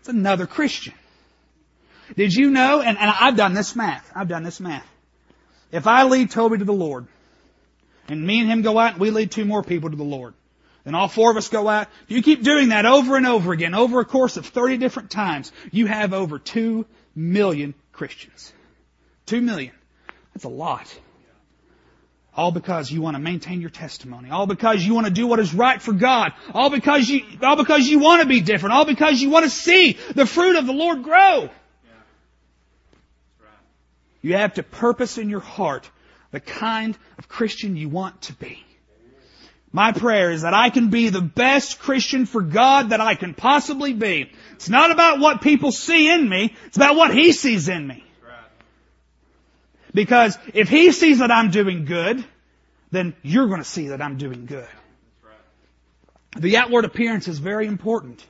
It's 0.00 0.08
another 0.08 0.46
Christian. 0.46 0.94
Did 2.16 2.32
you 2.32 2.50
know, 2.50 2.80
and, 2.80 2.98
and 2.98 3.10
I've 3.10 3.36
done 3.36 3.54
this 3.54 3.76
math, 3.76 4.10
I've 4.14 4.28
done 4.28 4.42
this 4.42 4.58
math. 4.58 4.86
If 5.70 5.86
I 5.86 6.04
lead 6.04 6.30
Toby 6.30 6.58
to 6.58 6.64
the 6.64 6.72
Lord, 6.72 7.06
and 8.08 8.26
me 8.26 8.40
and 8.40 8.50
him 8.50 8.62
go 8.62 8.78
out 8.78 8.92
and 8.92 9.00
we 9.00 9.10
lead 9.10 9.30
two 9.30 9.44
more 9.44 9.62
people 9.62 9.90
to 9.90 9.96
the 9.96 10.02
Lord, 10.02 10.34
then 10.84 10.94
all 10.94 11.06
four 11.06 11.30
of 11.30 11.36
us 11.36 11.48
go 11.48 11.68
out, 11.68 11.88
you 12.08 12.22
keep 12.22 12.42
doing 12.42 12.70
that 12.70 12.86
over 12.86 13.16
and 13.16 13.26
over 13.26 13.52
again, 13.52 13.74
over 13.74 14.00
a 14.00 14.04
course 14.04 14.36
of 14.36 14.46
30 14.46 14.78
different 14.78 15.10
times, 15.10 15.52
you 15.70 15.86
have 15.86 16.12
over 16.14 16.38
2 16.38 16.86
million 17.14 17.74
Christians. 17.92 18.52
2 19.26 19.40
million. 19.42 19.74
That's 20.34 20.44
a 20.44 20.48
lot. 20.48 20.98
All 22.36 22.52
because 22.52 22.90
you 22.90 23.02
want 23.02 23.16
to 23.16 23.18
maintain 23.18 23.60
your 23.60 23.70
testimony. 23.70 24.30
All 24.30 24.46
because 24.46 24.84
you 24.84 24.94
want 24.94 25.06
to 25.06 25.12
do 25.12 25.26
what 25.26 25.40
is 25.40 25.52
right 25.52 25.82
for 25.82 25.92
God. 25.92 26.32
All 26.54 26.70
because 26.70 27.08
you, 27.08 27.22
all 27.42 27.56
because 27.56 27.88
you 27.88 27.98
want 27.98 28.22
to 28.22 28.28
be 28.28 28.40
different. 28.40 28.74
All 28.74 28.84
because 28.84 29.20
you 29.20 29.30
want 29.30 29.44
to 29.44 29.50
see 29.50 29.98
the 30.14 30.26
fruit 30.26 30.56
of 30.56 30.66
the 30.66 30.72
Lord 30.72 31.02
grow. 31.02 31.50
You 34.22 34.36
have 34.36 34.54
to 34.54 34.62
purpose 34.62 35.18
in 35.18 35.30
your 35.30 35.40
heart 35.40 35.90
the 36.30 36.40
kind 36.40 36.96
of 37.18 37.28
Christian 37.28 37.76
you 37.76 37.88
want 37.88 38.22
to 38.22 38.32
be. 38.34 38.64
My 39.72 39.92
prayer 39.92 40.32
is 40.32 40.42
that 40.42 40.54
I 40.54 40.70
can 40.70 40.90
be 40.90 41.10
the 41.10 41.20
best 41.20 41.78
Christian 41.78 42.26
for 42.26 42.42
God 42.42 42.90
that 42.90 43.00
I 43.00 43.14
can 43.14 43.34
possibly 43.34 43.92
be. 43.92 44.30
It's 44.54 44.68
not 44.68 44.90
about 44.90 45.20
what 45.20 45.42
people 45.42 45.70
see 45.70 46.12
in 46.12 46.28
me, 46.28 46.54
it's 46.66 46.76
about 46.76 46.96
what 46.96 47.14
He 47.14 47.32
sees 47.32 47.68
in 47.68 47.86
me. 47.86 48.04
Because 49.92 50.38
if 50.54 50.68
He 50.68 50.92
sees 50.92 51.18
that 51.18 51.30
I'm 51.30 51.50
doing 51.50 51.84
good, 51.84 52.24
then 52.90 53.14
you're 53.22 53.46
going 53.46 53.60
to 53.60 53.68
see 53.68 53.88
that 53.88 54.02
I'm 54.02 54.16
doing 54.16 54.46
good. 54.46 54.68
The 56.36 56.58
outward 56.58 56.84
appearance 56.84 57.26
is 57.28 57.38
very 57.38 57.66
important. 57.66 58.24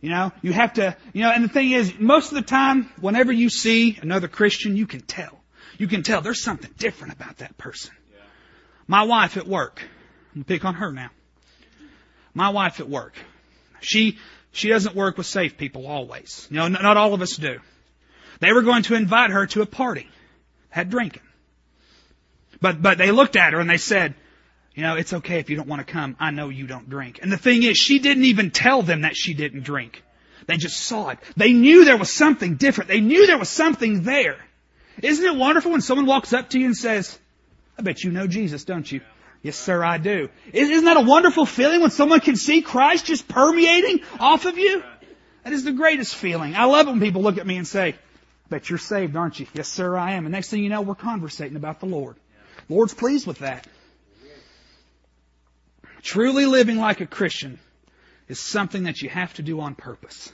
You 0.00 0.10
know, 0.10 0.32
you 0.42 0.52
have 0.52 0.74
to, 0.74 0.96
you 1.12 1.22
know, 1.22 1.30
and 1.30 1.44
the 1.44 1.48
thing 1.48 1.70
is, 1.70 1.94
most 1.98 2.30
of 2.30 2.34
the 2.34 2.42
time, 2.42 2.90
whenever 3.00 3.32
you 3.32 3.48
see 3.48 3.98
another 4.00 4.28
Christian, 4.28 4.76
you 4.76 4.86
can 4.86 5.00
tell. 5.00 5.40
You 5.78 5.88
can 5.88 6.02
tell 6.02 6.20
there's 6.20 6.42
something 6.42 6.70
different 6.76 7.14
about 7.14 7.38
that 7.38 7.56
person. 7.56 7.94
My 8.86 9.04
wife 9.04 9.36
at 9.36 9.46
work, 9.46 9.80
I'm 9.80 10.42
gonna 10.42 10.44
pick 10.44 10.64
on 10.64 10.74
her 10.74 10.92
now. 10.92 11.10
My 12.34 12.50
wife 12.50 12.80
at 12.80 12.88
work, 12.88 13.14
she, 13.80 14.18
she 14.52 14.68
doesn't 14.68 14.94
work 14.94 15.16
with 15.16 15.26
safe 15.26 15.56
people 15.56 15.86
always. 15.86 16.46
You 16.50 16.58
know, 16.58 16.68
not 16.68 16.96
all 16.96 17.14
of 17.14 17.22
us 17.22 17.36
do. 17.36 17.60
They 18.40 18.52
were 18.52 18.62
going 18.62 18.82
to 18.84 18.94
invite 18.94 19.30
her 19.30 19.46
to 19.46 19.62
a 19.62 19.66
party. 19.66 20.08
Had 20.74 20.90
drinking. 20.90 21.22
But, 22.60 22.82
but 22.82 22.98
they 22.98 23.12
looked 23.12 23.36
at 23.36 23.52
her 23.52 23.60
and 23.60 23.70
they 23.70 23.76
said, 23.76 24.14
you 24.74 24.82
know, 24.82 24.96
it's 24.96 25.12
okay 25.12 25.38
if 25.38 25.48
you 25.48 25.54
don't 25.54 25.68
want 25.68 25.86
to 25.86 25.92
come. 25.92 26.16
I 26.18 26.32
know 26.32 26.48
you 26.48 26.66
don't 26.66 26.90
drink. 26.90 27.20
And 27.22 27.30
the 27.30 27.36
thing 27.36 27.62
is, 27.62 27.78
she 27.78 28.00
didn't 28.00 28.24
even 28.24 28.50
tell 28.50 28.82
them 28.82 29.02
that 29.02 29.14
she 29.14 29.34
didn't 29.34 29.62
drink. 29.62 30.02
They 30.46 30.56
just 30.56 30.80
saw 30.80 31.10
it. 31.10 31.20
They 31.36 31.52
knew 31.52 31.84
there 31.84 31.96
was 31.96 32.12
something 32.12 32.56
different. 32.56 32.88
They 32.88 33.00
knew 33.00 33.24
there 33.28 33.38
was 33.38 33.48
something 33.48 34.02
there. 34.02 34.36
Isn't 35.00 35.24
it 35.24 35.36
wonderful 35.36 35.70
when 35.70 35.80
someone 35.80 36.06
walks 36.06 36.32
up 36.32 36.50
to 36.50 36.58
you 36.58 36.66
and 36.66 36.76
says, 36.76 37.16
I 37.78 37.82
bet 37.82 38.02
you 38.02 38.10
know 38.10 38.26
Jesus, 38.26 38.64
don't 38.64 38.90
you? 38.90 39.00
Yes, 39.42 39.56
sir, 39.56 39.84
I 39.84 39.98
do. 39.98 40.28
Isn't 40.52 40.86
that 40.86 40.96
a 40.96 41.02
wonderful 41.02 41.46
feeling 41.46 41.82
when 41.82 41.92
someone 41.92 42.18
can 42.18 42.34
see 42.34 42.62
Christ 42.62 43.06
just 43.06 43.28
permeating 43.28 44.00
off 44.18 44.44
of 44.44 44.58
you? 44.58 44.82
That 45.44 45.52
is 45.52 45.62
the 45.62 45.72
greatest 45.72 46.16
feeling. 46.16 46.56
I 46.56 46.64
love 46.64 46.88
it 46.88 46.90
when 46.90 47.00
people 47.00 47.22
look 47.22 47.38
at 47.38 47.46
me 47.46 47.58
and 47.58 47.66
say, 47.66 47.94
Bet 48.48 48.68
you're 48.68 48.78
saved, 48.78 49.16
aren't 49.16 49.40
you? 49.40 49.46
Yes, 49.54 49.68
sir, 49.68 49.96
I 49.96 50.12
am. 50.12 50.26
And 50.26 50.32
next 50.32 50.50
thing 50.50 50.62
you 50.62 50.68
know, 50.68 50.82
we're 50.82 50.94
conversating 50.94 51.56
about 51.56 51.80
the 51.80 51.86
Lord. 51.86 52.16
Lord's 52.68 52.94
pleased 52.94 53.26
with 53.26 53.38
that. 53.38 53.66
Truly 56.02 56.44
living 56.44 56.76
like 56.76 57.00
a 57.00 57.06
Christian 57.06 57.58
is 58.28 58.38
something 58.38 58.84
that 58.84 59.00
you 59.00 59.08
have 59.08 59.32
to 59.34 59.42
do 59.42 59.60
on 59.60 59.74
purpose. 59.74 60.30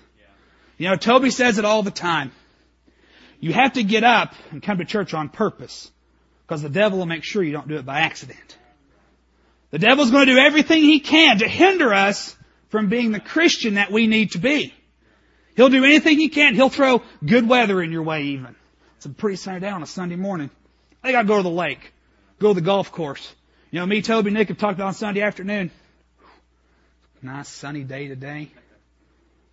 You 0.78 0.88
know, 0.88 0.96
Toby 0.96 1.30
says 1.30 1.58
it 1.58 1.64
all 1.64 1.82
the 1.82 1.90
time. 1.90 2.32
You 3.38 3.52
have 3.52 3.74
to 3.74 3.82
get 3.82 4.04
up 4.04 4.34
and 4.50 4.62
come 4.62 4.78
to 4.78 4.84
church 4.84 5.14
on 5.14 5.28
purpose 5.28 5.90
because 6.46 6.62
the 6.62 6.68
devil 6.68 6.98
will 6.98 7.06
make 7.06 7.24
sure 7.24 7.42
you 7.42 7.52
don't 7.52 7.68
do 7.68 7.76
it 7.76 7.86
by 7.86 8.00
accident. 8.00 8.58
The 9.70 9.78
devil's 9.78 10.10
going 10.10 10.26
to 10.26 10.34
do 10.34 10.38
everything 10.38 10.82
he 10.82 11.00
can 11.00 11.38
to 11.38 11.48
hinder 11.48 11.94
us 11.94 12.36
from 12.70 12.88
being 12.88 13.12
the 13.12 13.20
Christian 13.20 13.74
that 13.74 13.92
we 13.92 14.06
need 14.06 14.32
to 14.32 14.38
be. 14.38 14.74
He'll 15.60 15.68
do 15.68 15.84
anything 15.84 16.18
he 16.18 16.30
can. 16.30 16.54
He'll 16.54 16.70
throw 16.70 17.02
good 17.22 17.46
weather 17.46 17.82
in 17.82 17.92
your 17.92 18.02
way 18.02 18.22
even. 18.28 18.56
It's 18.96 19.04
a 19.04 19.10
pretty 19.10 19.36
sunny 19.36 19.60
day 19.60 19.68
on 19.68 19.82
a 19.82 19.86
Sunday 19.86 20.16
morning. 20.16 20.48
I 21.04 21.08
think 21.08 21.18
I'll 21.18 21.24
go 21.26 21.36
to 21.36 21.42
the 21.42 21.50
lake. 21.50 21.92
Go 22.38 22.48
to 22.48 22.54
the 22.54 22.64
golf 22.64 22.90
course. 22.92 23.30
You 23.70 23.80
know, 23.80 23.84
me, 23.84 24.00
Toby, 24.00 24.30
Nick 24.30 24.48
have 24.48 24.56
talked 24.56 24.76
about 24.76 24.86
on 24.86 24.94
Sunday 24.94 25.20
afternoon. 25.20 25.70
Nice 27.20 27.50
sunny 27.50 27.84
day 27.84 28.08
today. 28.08 28.50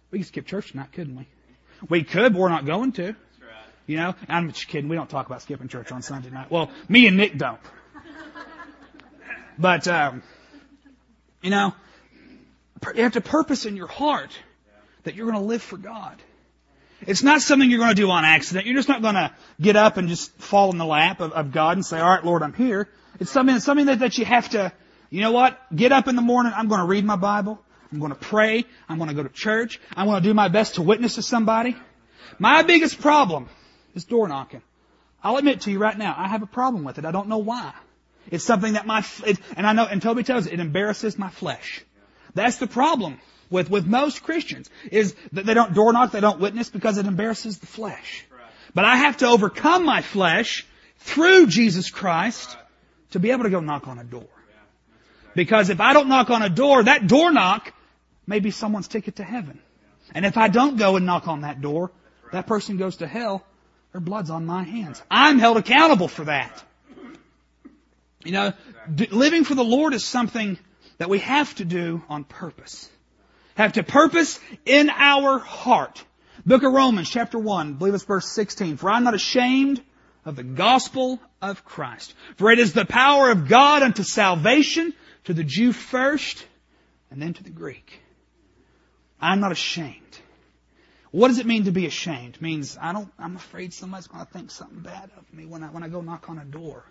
We 0.09 0.19
could 0.19 0.27
skip 0.29 0.45
church 0.45 0.71
tonight, 0.71 0.93
couldn't 0.93 1.17
we? 1.17 1.27
We 1.89 2.05
could, 2.05 2.31
but 2.31 2.39
we're 2.39 2.47
not 2.47 2.65
going 2.65 2.93
to. 2.93 3.13
You 3.85 3.97
know, 3.97 4.15
I'm 4.29 4.53
just 4.53 4.69
kidding. 4.69 4.87
We 4.87 4.95
don't 4.95 5.09
talk 5.09 5.25
about 5.25 5.41
skipping 5.41 5.67
church 5.67 5.91
on 5.91 6.01
Sunday 6.03 6.29
night. 6.29 6.49
Well, 6.49 6.71
me 6.87 7.07
and 7.07 7.17
Nick 7.17 7.37
don't. 7.37 7.59
But, 9.59 9.89
um, 9.89 10.23
you 11.41 11.49
know, 11.49 11.73
you 12.95 13.03
have 13.03 13.11
to 13.11 13.21
purpose 13.21 13.65
in 13.65 13.75
your 13.75 13.87
heart 13.87 14.31
that 15.07 15.15
you're 15.15 15.25
going 15.25 15.39
to 15.39 15.45
live 15.45 15.61
for 15.61 15.77
God. 15.77 16.21
It's 17.05 17.23
not 17.23 17.41
something 17.41 17.69
you're 17.69 17.79
going 17.79 17.95
to 17.95 18.01
do 18.01 18.09
on 18.09 18.25
accident. 18.25 18.65
You're 18.65 18.75
just 18.75 18.89
not 18.89 19.01
going 19.01 19.15
to 19.15 19.31
get 19.61 19.75
up 19.75 19.97
and 19.97 20.09
just 20.09 20.31
fall 20.37 20.71
in 20.71 20.77
the 20.77 20.85
lap 20.85 21.21
of, 21.21 21.31
of 21.31 21.51
God 21.51 21.77
and 21.77 21.85
say, 21.85 21.99
all 21.99 22.09
right, 22.09 22.23
Lord, 22.23 22.43
I'm 22.43 22.53
here. 22.53 22.89
It's 23.19 23.31
something, 23.31 23.55
it's 23.55 23.65
something 23.65 23.85
that, 23.85 23.99
that 23.99 24.17
you 24.17 24.25
have 24.25 24.49
to, 24.49 24.73
you 25.09 25.21
know 25.21 25.31
what? 25.31 25.59
Get 25.73 25.91
up 25.91 26.07
in 26.07 26.15
the 26.15 26.21
morning. 26.21 26.51
I'm 26.55 26.67
going 26.67 26.81
to 26.81 26.85
read 26.85 27.05
my 27.05 27.15
Bible. 27.15 27.61
I'm 27.91 27.99
going 27.99 28.11
to 28.11 28.17
pray. 28.17 28.65
I'm 28.89 28.97
going 28.97 29.09
to 29.09 29.15
go 29.15 29.23
to 29.23 29.29
church. 29.29 29.79
I'm 29.95 30.07
going 30.07 30.21
to 30.21 30.27
do 30.27 30.33
my 30.33 30.49
best 30.49 30.75
to 30.75 30.81
witness 30.81 31.15
to 31.15 31.21
somebody. 31.21 31.75
My 32.39 32.63
biggest 32.63 32.99
problem 32.99 33.47
is 33.95 34.03
door 34.03 34.27
knocking. 34.27 34.61
I'll 35.23 35.37
admit 35.37 35.61
to 35.61 35.71
you 35.71 35.79
right 35.79 35.97
now, 35.97 36.13
I 36.17 36.27
have 36.27 36.43
a 36.43 36.47
problem 36.47 36.83
with 36.83 36.97
it. 36.97 37.05
I 37.05 37.11
don't 37.11 37.29
know 37.29 37.37
why. 37.37 37.73
It's 38.29 38.43
something 38.43 38.73
that 38.73 38.85
my, 38.85 39.05
it, 39.25 39.39
and 39.55 39.65
I 39.65 39.71
know, 39.71 39.85
and 39.85 40.01
Toby 40.01 40.23
tells 40.23 40.47
it, 40.47 40.53
it 40.53 40.59
embarrasses 40.59 41.17
my 41.17 41.29
flesh. 41.29 41.83
That's 42.33 42.57
the 42.57 42.67
problem 42.67 43.19
with, 43.49 43.69
with 43.69 43.85
most 43.85 44.23
Christians, 44.23 44.69
is 44.91 45.15
that 45.33 45.45
they 45.45 45.53
don't 45.53 45.73
door 45.73 45.93
knock, 45.93 46.11
they 46.11 46.19
don't 46.19 46.39
witness 46.39 46.69
because 46.69 46.97
it 46.97 47.05
embarrasses 47.05 47.59
the 47.59 47.67
flesh. 47.67 48.25
But 48.73 48.85
I 48.85 48.97
have 48.97 49.17
to 49.17 49.27
overcome 49.27 49.85
my 49.85 50.01
flesh 50.01 50.65
through 50.99 51.47
Jesus 51.47 51.89
Christ 51.89 52.55
to 53.11 53.19
be 53.19 53.31
able 53.31 53.43
to 53.43 53.49
go 53.49 53.59
knock 53.59 53.87
on 53.87 53.99
a 53.99 54.03
door. 54.03 54.27
Because 55.35 55.69
if 55.69 55.79
I 55.79 55.93
don't 55.93 56.09
knock 56.09 56.29
on 56.29 56.41
a 56.41 56.49
door, 56.49 56.83
that 56.83 57.07
door 57.07 57.31
knock 57.31 57.73
may 58.25 58.39
be 58.39 58.51
someone's 58.51 58.87
ticket 58.87 59.17
to 59.17 59.23
heaven. 59.23 59.59
And 60.13 60.25
if 60.25 60.37
I 60.37 60.47
don't 60.47 60.77
go 60.77 60.95
and 60.95 61.05
knock 61.05 61.27
on 61.27 61.41
that 61.41 61.61
door, 61.61 61.91
that 62.31 62.47
person 62.47 62.77
goes 62.77 62.97
to 62.97 63.07
hell, 63.07 63.45
their 63.91 64.01
blood's 64.01 64.29
on 64.29 64.45
my 64.45 64.63
hands. 64.63 65.01
I'm 65.09 65.39
held 65.39 65.57
accountable 65.57 66.07
for 66.07 66.25
that. 66.25 66.63
You 68.23 68.31
know, 68.31 68.53
living 69.11 69.43
for 69.43 69.55
the 69.55 69.63
Lord 69.63 69.93
is 69.93 70.03
something 70.03 70.57
that 70.97 71.09
we 71.09 71.19
have 71.19 71.53
to 71.55 71.65
do 71.65 72.03
on 72.09 72.23
purpose. 72.23 72.89
Have 73.57 73.73
to 73.73 73.81
purpose 73.81 74.39
in 74.67 74.91
our 74.91 75.39
heart. 75.39 76.05
Book 76.45 76.61
of 76.61 76.71
Romans, 76.71 77.09
chapter 77.09 77.39
1, 77.39 77.67
I 77.67 77.71
believe 77.71 77.95
it's 77.95 78.03
verse 78.03 78.29
16. 78.29 78.77
For 78.77 78.87
I'm 78.87 79.03
not 79.03 79.15
ashamed 79.15 79.81
of 80.23 80.35
the 80.35 80.43
gospel 80.43 81.19
of 81.41 81.65
Christ. 81.65 82.13
For 82.35 82.51
it 82.51 82.59
is 82.59 82.73
the 82.73 82.85
power 82.85 83.31
of 83.31 83.47
God 83.47 83.81
unto 83.81 84.03
salvation 84.03 84.93
to 85.23 85.33
the 85.33 85.43
Jew 85.43 85.73
first 85.73 86.45
and 87.09 87.19
then 87.19 87.33
to 87.33 87.43
the 87.43 87.49
Greek. 87.49 87.99
I'm 89.19 89.39
not 89.39 89.51
ashamed. 89.51 90.03
What 91.09 91.29
does 91.29 91.39
it 91.39 91.47
mean 91.47 91.63
to 91.63 91.71
be 91.71 91.87
ashamed? 91.87 92.35
It 92.35 92.41
means 92.43 92.77
I 92.79 92.93
don't, 92.93 93.11
I'm 93.17 93.37
afraid 93.37 93.73
somebody's 93.73 94.05
going 94.05 94.23
to 94.23 94.31
think 94.31 94.51
something 94.51 94.81
bad 94.81 95.09
of 95.17 95.33
me 95.33 95.47
when 95.47 95.63
I, 95.63 95.69
when 95.69 95.81
I 95.81 95.87
go 95.87 96.01
knock 96.01 96.29
on 96.29 96.37
a 96.37 96.45
door 96.45 96.85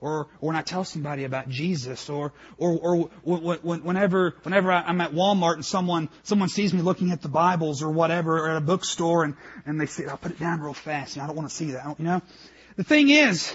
or, 0.00 0.28
or 0.40 0.48
when 0.48 0.56
I 0.56 0.62
tell 0.62 0.84
somebody 0.84 1.24
about 1.24 1.48
Jesus, 1.48 2.08
or, 2.08 2.32
or, 2.56 3.08
or 3.24 3.38
whenever, 3.78 4.34
whenever 4.42 4.72
I'm 4.72 5.00
at 5.00 5.12
Walmart 5.12 5.54
and 5.54 5.64
someone, 5.64 6.08
someone 6.22 6.48
sees 6.48 6.72
me 6.72 6.82
looking 6.82 7.10
at 7.10 7.20
the 7.20 7.28
Bibles 7.28 7.82
or 7.82 7.90
whatever, 7.90 8.38
or 8.38 8.50
at 8.50 8.56
a 8.56 8.60
bookstore 8.60 9.24
and, 9.24 9.34
and 9.66 9.80
they 9.80 9.86
say, 9.86 10.06
I'll 10.06 10.16
put 10.16 10.32
it 10.32 10.38
down 10.38 10.60
real 10.60 10.74
fast, 10.74 11.16
you 11.16 11.20
know, 11.20 11.24
I 11.24 11.26
don't 11.28 11.36
want 11.36 11.48
to 11.48 11.54
see 11.54 11.72
that, 11.72 11.98
you 11.98 12.04
know. 12.04 12.22
The 12.76 12.84
thing 12.84 13.08
is, 13.08 13.54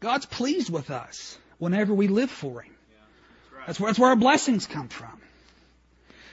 God's 0.00 0.26
pleased 0.26 0.70
with 0.70 0.90
us 0.90 1.38
whenever 1.58 1.94
we 1.94 2.08
live 2.08 2.30
for 2.30 2.60
Him. 2.60 2.74
That's 3.66 3.80
where, 3.80 3.88
that's 3.88 3.98
where 3.98 4.10
our 4.10 4.16
blessings 4.16 4.66
come 4.66 4.88
from. 4.88 5.20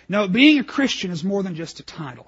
No, 0.10 0.28
being 0.28 0.60
a 0.60 0.64
Christian 0.66 1.12
is 1.12 1.24
more 1.24 1.42
than 1.42 1.56
just 1.56 1.80
a 1.80 1.84
title. 1.84 2.28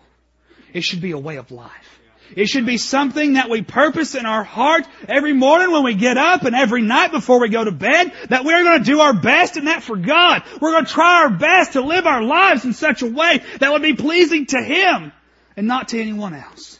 It 0.71 0.83
should 0.83 1.01
be 1.01 1.11
a 1.11 1.17
way 1.17 1.35
of 1.35 1.51
life. 1.51 1.99
It 2.35 2.47
should 2.47 2.65
be 2.65 2.77
something 2.77 3.33
that 3.33 3.49
we 3.49 3.61
purpose 3.61 4.15
in 4.15 4.25
our 4.25 4.43
heart 4.43 4.87
every 5.07 5.33
morning 5.33 5.71
when 5.71 5.83
we 5.83 5.93
get 5.93 6.17
up 6.17 6.43
and 6.43 6.55
every 6.55 6.81
night 6.81 7.11
before 7.11 7.39
we 7.39 7.49
go 7.49 7.63
to 7.63 7.71
bed 7.71 8.11
that 8.29 8.43
we're 8.43 8.63
going 8.63 8.79
to 8.79 8.85
do 8.85 9.01
our 9.01 9.13
best 9.13 9.57
and 9.57 9.67
that 9.67 9.83
for 9.83 9.95
God. 9.95 10.43
We're 10.59 10.71
going 10.71 10.85
to 10.85 10.91
try 10.91 11.23
our 11.23 11.29
best 11.29 11.73
to 11.73 11.81
live 11.81 12.07
our 12.07 12.23
lives 12.23 12.65
in 12.65 12.73
such 12.73 13.01
a 13.01 13.07
way 13.07 13.43
that 13.59 13.71
would 13.71 13.81
be 13.81 13.93
pleasing 13.93 14.45
to 14.47 14.61
Him 14.61 15.11
and 15.55 15.67
not 15.67 15.89
to 15.89 16.01
anyone 16.01 16.33
else. 16.33 16.79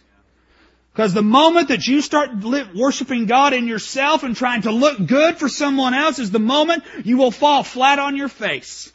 Because 0.94 1.14
the 1.14 1.24
moment 1.24 1.70
that 1.70 1.88
you 1.88 2.02
start 2.02 2.30
worshiping 2.76 3.26
God 3.26 3.54
in 3.54 3.68
yourself 3.68 4.24
and 4.24 4.36
trying 4.36 4.64
to 4.64 4.72
look 4.72 5.04
good 5.06 5.38
for 5.38 5.50
someone 5.50 5.96
else 5.96 6.20
is 6.20 6.30
the 6.30 6.40
moment 6.40 6.84
you 7.04 7.18
will 7.18 7.32
fall 7.32 7.64
flat 7.64 7.98
on 7.98 8.16
your 8.16 8.28
face. 8.28 8.92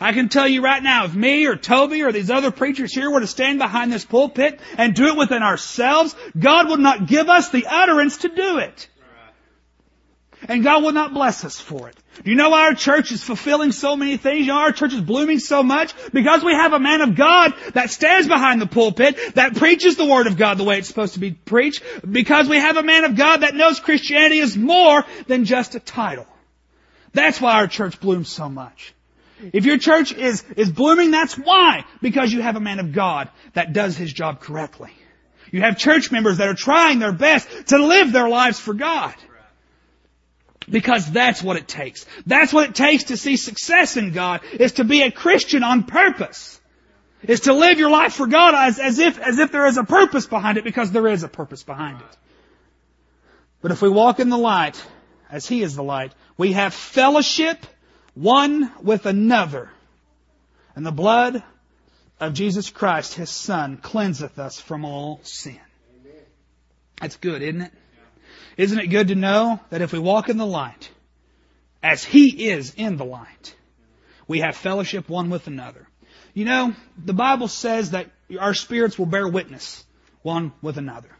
I 0.00 0.12
can 0.12 0.28
tell 0.28 0.46
you 0.46 0.62
right 0.62 0.82
now, 0.82 1.04
if 1.04 1.14
me 1.14 1.46
or 1.46 1.56
Toby 1.56 2.02
or 2.02 2.12
these 2.12 2.30
other 2.30 2.50
preachers 2.50 2.92
here 2.92 3.10
were 3.10 3.20
to 3.20 3.26
stand 3.26 3.58
behind 3.58 3.92
this 3.92 4.04
pulpit 4.04 4.60
and 4.76 4.94
do 4.94 5.08
it 5.08 5.16
within 5.16 5.42
ourselves, 5.42 6.14
God 6.38 6.68
would 6.68 6.80
not 6.80 7.06
give 7.06 7.28
us 7.28 7.50
the 7.50 7.66
utterance 7.66 8.18
to 8.18 8.28
do 8.28 8.58
it. 8.58 8.88
And 10.48 10.62
God 10.62 10.82
will 10.82 10.92
not 10.92 11.14
bless 11.14 11.44
us 11.44 11.58
for 11.58 11.88
it. 11.88 11.96
Do 12.22 12.30
you 12.30 12.36
know 12.36 12.50
why 12.50 12.66
our 12.66 12.74
church 12.74 13.10
is 13.10 13.22
fulfilling 13.22 13.72
so 13.72 13.96
many 13.96 14.16
things? 14.16 14.40
You 14.40 14.52
know 14.52 14.58
our 14.58 14.72
church 14.72 14.92
is 14.92 15.00
blooming 15.00 15.38
so 15.38 15.62
much? 15.62 15.94
Because 16.12 16.44
we 16.44 16.52
have 16.52 16.72
a 16.72 16.78
man 16.78 17.00
of 17.00 17.14
God 17.14 17.54
that 17.72 17.90
stands 17.90 18.28
behind 18.28 18.60
the 18.60 18.66
pulpit, 18.66 19.18
that 19.34 19.56
preaches 19.56 19.96
the 19.96 20.04
Word 20.04 20.26
of 20.26 20.36
God 20.36 20.58
the 20.58 20.64
way 20.64 20.78
it's 20.78 20.88
supposed 20.88 21.14
to 21.14 21.20
be 21.20 21.32
preached. 21.32 21.82
Because 22.08 22.48
we 22.48 22.58
have 22.58 22.76
a 22.76 22.82
man 22.82 23.04
of 23.04 23.16
God 23.16 23.38
that 23.38 23.54
knows 23.54 23.80
Christianity 23.80 24.38
is 24.38 24.56
more 24.56 25.04
than 25.26 25.46
just 25.46 25.74
a 25.74 25.80
title. 25.80 26.26
That's 27.12 27.40
why 27.40 27.54
our 27.54 27.66
church 27.66 27.98
blooms 27.98 28.28
so 28.28 28.48
much. 28.48 28.94
If 29.52 29.66
your 29.66 29.78
church 29.78 30.12
is, 30.12 30.44
is 30.56 30.70
blooming, 30.70 31.10
that's 31.10 31.36
why. 31.36 31.84
Because 32.00 32.32
you 32.32 32.42
have 32.42 32.56
a 32.56 32.60
man 32.60 32.80
of 32.80 32.92
God 32.92 33.28
that 33.52 33.72
does 33.72 33.96
his 33.96 34.12
job 34.12 34.40
correctly. 34.40 34.92
You 35.52 35.60
have 35.62 35.78
church 35.78 36.10
members 36.10 36.38
that 36.38 36.48
are 36.48 36.54
trying 36.54 36.98
their 36.98 37.12
best 37.12 37.48
to 37.68 37.78
live 37.78 38.12
their 38.12 38.28
lives 38.28 38.58
for 38.58 38.74
God. 38.74 39.14
Because 40.68 41.10
that's 41.10 41.42
what 41.42 41.56
it 41.56 41.68
takes. 41.68 42.06
That's 42.26 42.52
what 42.52 42.70
it 42.70 42.74
takes 42.74 43.04
to 43.04 43.16
see 43.16 43.36
success 43.36 43.96
in 43.96 44.12
God, 44.12 44.40
is 44.54 44.72
to 44.72 44.84
be 44.84 45.02
a 45.02 45.12
Christian 45.12 45.62
on 45.62 45.84
purpose. 45.84 46.60
Is 47.22 47.40
to 47.40 47.52
live 47.52 47.78
your 47.78 47.90
life 47.90 48.14
for 48.14 48.26
God 48.26 48.54
as, 48.54 48.78
as 48.78 48.98
if, 48.98 49.18
as 49.18 49.38
if 49.38 49.52
there 49.52 49.66
is 49.66 49.76
a 49.76 49.84
purpose 49.84 50.26
behind 50.26 50.58
it, 50.58 50.64
because 50.64 50.92
there 50.92 51.08
is 51.08 51.22
a 51.22 51.28
purpose 51.28 51.62
behind 51.62 52.00
it. 52.00 52.16
But 53.62 53.70
if 53.70 53.82
we 53.82 53.88
walk 53.88 54.20
in 54.20 54.28
the 54.28 54.38
light, 54.38 54.82
as 55.30 55.46
He 55.46 55.62
is 55.62 55.74
the 55.74 55.82
light, 55.82 56.12
we 56.36 56.52
have 56.52 56.74
fellowship 56.74 57.64
one 58.16 58.72
with 58.82 59.06
another. 59.06 59.70
And 60.74 60.84
the 60.84 60.90
blood 60.90 61.42
of 62.18 62.34
Jesus 62.34 62.70
Christ, 62.70 63.14
His 63.14 63.30
Son, 63.30 63.76
cleanseth 63.76 64.38
us 64.38 64.58
from 64.58 64.84
all 64.84 65.20
sin. 65.22 65.60
That's 67.00 67.16
good, 67.16 67.42
isn't 67.42 67.60
it? 67.60 67.72
Isn't 68.56 68.78
it 68.78 68.86
good 68.86 69.08
to 69.08 69.14
know 69.14 69.60
that 69.68 69.82
if 69.82 69.92
we 69.92 69.98
walk 69.98 70.30
in 70.30 70.38
the 70.38 70.46
light, 70.46 70.90
as 71.82 72.02
He 72.02 72.48
is 72.48 72.72
in 72.74 72.96
the 72.96 73.04
light, 73.04 73.54
we 74.26 74.40
have 74.40 74.56
fellowship 74.56 75.08
one 75.08 75.28
with 75.28 75.46
another. 75.46 75.86
You 76.32 76.46
know, 76.46 76.74
the 77.02 77.12
Bible 77.12 77.48
says 77.48 77.90
that 77.90 78.10
our 78.40 78.54
spirits 78.54 78.98
will 78.98 79.06
bear 79.06 79.28
witness 79.28 79.84
one 80.22 80.52
with 80.62 80.78
another. 80.78 81.10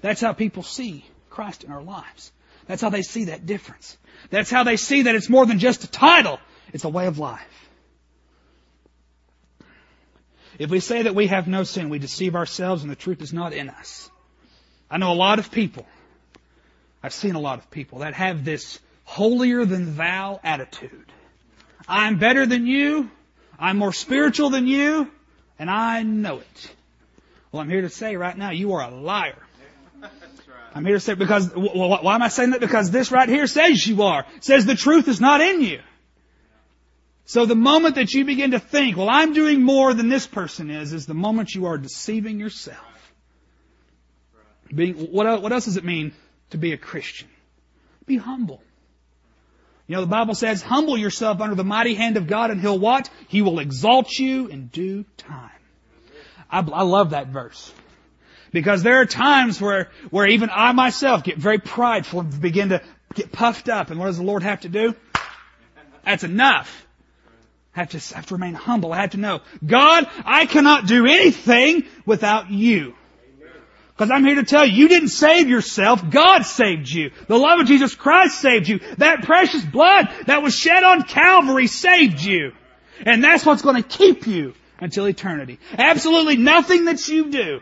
That's 0.00 0.22
how 0.22 0.32
people 0.32 0.62
see 0.62 1.04
Christ 1.28 1.64
in 1.64 1.70
our 1.70 1.82
lives. 1.82 2.32
That's 2.66 2.82
how 2.82 2.90
they 2.90 3.02
see 3.02 3.24
that 3.24 3.46
difference. 3.46 3.96
That's 4.30 4.50
how 4.50 4.64
they 4.64 4.76
see 4.76 5.02
that 5.02 5.14
it's 5.14 5.28
more 5.28 5.46
than 5.46 5.58
just 5.58 5.84
a 5.84 5.90
title. 5.90 6.40
It's 6.72 6.84
a 6.84 6.88
way 6.88 7.06
of 7.06 7.18
life. 7.18 7.46
If 10.58 10.70
we 10.70 10.80
say 10.80 11.02
that 11.02 11.14
we 11.14 11.26
have 11.26 11.46
no 11.46 11.64
sin, 11.64 11.90
we 11.90 11.98
deceive 11.98 12.34
ourselves 12.34 12.82
and 12.82 12.90
the 12.90 12.96
truth 12.96 13.20
is 13.20 13.32
not 13.32 13.52
in 13.52 13.68
us. 13.68 14.10
I 14.90 14.98
know 14.98 15.12
a 15.12 15.14
lot 15.14 15.38
of 15.38 15.50
people, 15.50 15.86
I've 17.02 17.12
seen 17.12 17.34
a 17.34 17.40
lot 17.40 17.58
of 17.58 17.70
people 17.70 18.00
that 18.00 18.14
have 18.14 18.44
this 18.44 18.80
holier 19.04 19.64
than 19.64 19.96
thou 19.96 20.40
attitude. 20.42 21.12
I'm 21.88 22.18
better 22.18 22.46
than 22.46 22.66
you, 22.66 23.10
I'm 23.58 23.76
more 23.76 23.92
spiritual 23.92 24.50
than 24.50 24.66
you, 24.66 25.10
and 25.58 25.70
I 25.70 26.02
know 26.02 26.38
it. 26.38 26.74
Well, 27.52 27.62
I'm 27.62 27.68
here 27.68 27.82
to 27.82 27.90
say 27.90 28.16
right 28.16 28.36
now, 28.36 28.50
you 28.50 28.72
are 28.74 28.82
a 28.82 28.90
liar. 28.90 29.45
I'm 30.74 30.84
here 30.84 30.96
to 30.96 31.00
say 31.00 31.14
because 31.14 31.50
why 31.54 32.14
am 32.14 32.22
I 32.22 32.28
saying 32.28 32.50
that? 32.50 32.60
Because 32.60 32.90
this 32.90 33.10
right 33.10 33.28
here 33.28 33.46
says 33.46 33.86
you 33.86 34.02
are. 34.02 34.26
Says 34.40 34.66
the 34.66 34.74
truth 34.74 35.08
is 35.08 35.20
not 35.20 35.40
in 35.40 35.62
you. 35.62 35.80
So 37.24 37.44
the 37.44 37.56
moment 37.56 37.96
that 37.96 38.14
you 38.14 38.24
begin 38.24 38.52
to 38.52 38.60
think, 38.60 38.96
well, 38.96 39.08
I'm 39.08 39.32
doing 39.32 39.62
more 39.62 39.94
than 39.94 40.08
this 40.08 40.26
person 40.26 40.70
is, 40.70 40.92
is 40.92 41.06
the 41.06 41.14
moment 41.14 41.54
you 41.54 41.66
are 41.66 41.76
deceiving 41.76 42.38
yourself. 42.38 43.12
Being, 44.72 44.94
what, 44.94 45.42
what 45.42 45.52
else 45.52 45.64
does 45.64 45.76
it 45.76 45.84
mean 45.84 46.12
to 46.50 46.58
be 46.58 46.72
a 46.72 46.76
Christian? 46.76 47.28
Be 48.06 48.16
humble. 48.16 48.62
You 49.86 49.96
know, 49.96 50.02
the 50.02 50.08
Bible 50.08 50.34
says, 50.34 50.62
humble 50.62 50.96
yourself 50.96 51.40
under 51.40 51.54
the 51.54 51.64
mighty 51.64 51.94
hand 51.94 52.16
of 52.16 52.26
God 52.26 52.50
and 52.50 52.60
He'll 52.60 52.78
what? 52.78 53.08
He 53.28 53.42
will 53.42 53.60
exalt 53.60 54.10
you 54.12 54.48
in 54.48 54.66
due 54.66 55.04
time. 55.16 55.50
I, 56.50 56.58
I 56.60 56.82
love 56.82 57.10
that 57.10 57.28
verse. 57.28 57.72
Because 58.56 58.82
there 58.82 59.02
are 59.02 59.04
times 59.04 59.60
where, 59.60 59.90
where 60.08 60.26
even 60.26 60.48
I 60.50 60.72
myself 60.72 61.22
get 61.22 61.36
very 61.36 61.58
prideful 61.58 62.20
and 62.20 62.40
begin 62.40 62.70
to 62.70 62.80
get 63.12 63.30
puffed 63.30 63.68
up. 63.68 63.90
And 63.90 64.00
what 64.00 64.06
does 64.06 64.16
the 64.16 64.22
Lord 64.22 64.42
have 64.44 64.62
to 64.62 64.70
do? 64.70 64.94
That's 66.06 66.24
enough. 66.24 66.86
I 67.74 67.80
have 67.80 67.90
to, 67.90 68.14
I 68.14 68.16
have 68.16 68.26
to 68.28 68.34
remain 68.34 68.54
humble. 68.54 68.94
I 68.94 69.02
have 69.02 69.10
to 69.10 69.18
know, 69.18 69.42
God, 69.62 70.08
I 70.24 70.46
cannot 70.46 70.86
do 70.86 71.04
anything 71.04 71.84
without 72.06 72.50
you. 72.50 72.94
Because 73.94 74.10
I'm 74.10 74.24
here 74.24 74.36
to 74.36 74.44
tell 74.44 74.64
you, 74.64 74.72
you 74.72 74.88
didn't 74.88 75.10
save 75.10 75.50
yourself. 75.50 76.08
God 76.08 76.46
saved 76.46 76.88
you. 76.88 77.10
The 77.28 77.38
love 77.38 77.60
of 77.60 77.66
Jesus 77.66 77.94
Christ 77.94 78.40
saved 78.40 78.68
you. 78.68 78.80
That 78.96 79.22
precious 79.24 79.66
blood 79.66 80.08
that 80.24 80.42
was 80.42 80.54
shed 80.54 80.82
on 80.82 81.02
Calvary 81.02 81.66
saved 81.66 82.22
you. 82.22 82.52
And 83.04 83.22
that's 83.22 83.44
what's 83.44 83.60
going 83.60 83.82
to 83.82 83.86
keep 83.86 84.26
you 84.26 84.54
until 84.80 85.04
eternity. 85.04 85.58
Absolutely 85.76 86.38
nothing 86.38 86.86
that 86.86 87.06
you 87.06 87.30
do. 87.30 87.60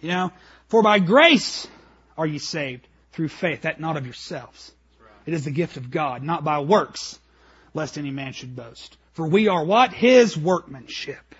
You 0.00 0.08
know, 0.08 0.32
for 0.68 0.82
by 0.82 0.98
grace 0.98 1.66
are 2.16 2.26
you 2.26 2.38
saved 2.38 2.86
through 3.12 3.28
faith, 3.28 3.62
that 3.62 3.80
not 3.80 3.96
of 3.96 4.04
yourselves. 4.04 4.72
It 5.26 5.34
is 5.34 5.44
the 5.44 5.50
gift 5.50 5.76
of 5.76 5.90
God, 5.90 6.22
not 6.22 6.44
by 6.44 6.60
works, 6.60 7.18
lest 7.74 7.98
any 7.98 8.10
man 8.10 8.32
should 8.32 8.54
boast. 8.54 8.96
For 9.12 9.26
we 9.26 9.48
are 9.48 9.64
what? 9.64 9.92
His 9.92 10.36
workmanship. 10.36 11.34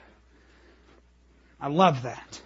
I 1.61 1.69
love 1.69 2.03
that. 2.03 2.41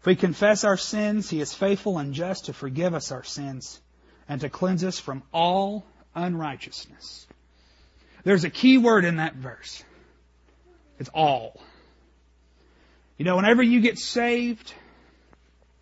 If 0.00 0.06
we 0.06 0.16
confess 0.16 0.64
our 0.64 0.76
sins, 0.76 1.28
He 1.28 1.40
is 1.40 1.52
faithful 1.52 1.98
and 1.98 2.14
just 2.14 2.46
to 2.46 2.52
forgive 2.52 2.94
us 2.94 3.12
our 3.12 3.24
sins 3.24 3.80
and 4.28 4.40
to 4.40 4.48
cleanse 4.48 4.84
us 4.84 4.98
from 4.98 5.22
all 5.32 5.84
unrighteousness. 6.14 7.26
There's 8.24 8.44
a 8.44 8.50
key 8.50 8.78
word 8.78 9.04
in 9.04 9.16
that 9.16 9.34
verse. 9.34 9.82
It's 10.98 11.10
all. 11.12 11.60
You 13.20 13.26
know, 13.26 13.36
whenever 13.36 13.62
you 13.62 13.82
get 13.82 13.98
saved, 13.98 14.72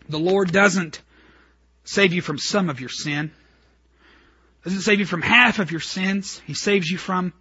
the 0.09 0.18
Lord 0.18 0.50
doesn't 0.50 1.00
save 1.85 2.12
you 2.12 2.20
from 2.20 2.37
some 2.37 2.68
of 2.68 2.81
your 2.81 2.88
sin. 2.88 3.31
Doesn't 4.64 4.81
save 4.81 4.98
you 4.98 5.07
from 5.07 5.22
half 5.22 5.61
of 5.61 5.70
your 5.70 5.81
sins. 5.81 6.42
He 6.48 6.55
saves 6.55 6.90
you 6.90 6.98
from 6.98 7.33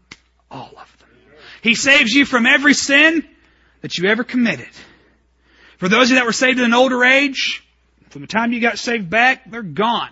all 0.51 0.71
of 0.79 0.97
them. 0.99 1.09
He 1.63 1.73
saves 1.73 2.13
you 2.13 2.25
from 2.25 2.45
every 2.45 2.75
sin 2.75 3.27
that 3.81 3.97
you 3.97 4.07
ever 4.07 4.23
committed. 4.23 4.69
For 5.79 5.89
those 5.89 6.03
of 6.03 6.09
you 6.11 6.15
that 6.17 6.27
were 6.27 6.31
saved 6.31 6.59
at 6.59 6.65
an 6.65 6.75
older 6.75 7.03
age, 7.03 7.63
from 8.09 8.21
the 8.21 8.27
time 8.27 8.53
you 8.53 8.61
got 8.61 8.77
saved 8.77 9.09
back, 9.09 9.49
they're 9.49 9.63
gone. 9.63 10.11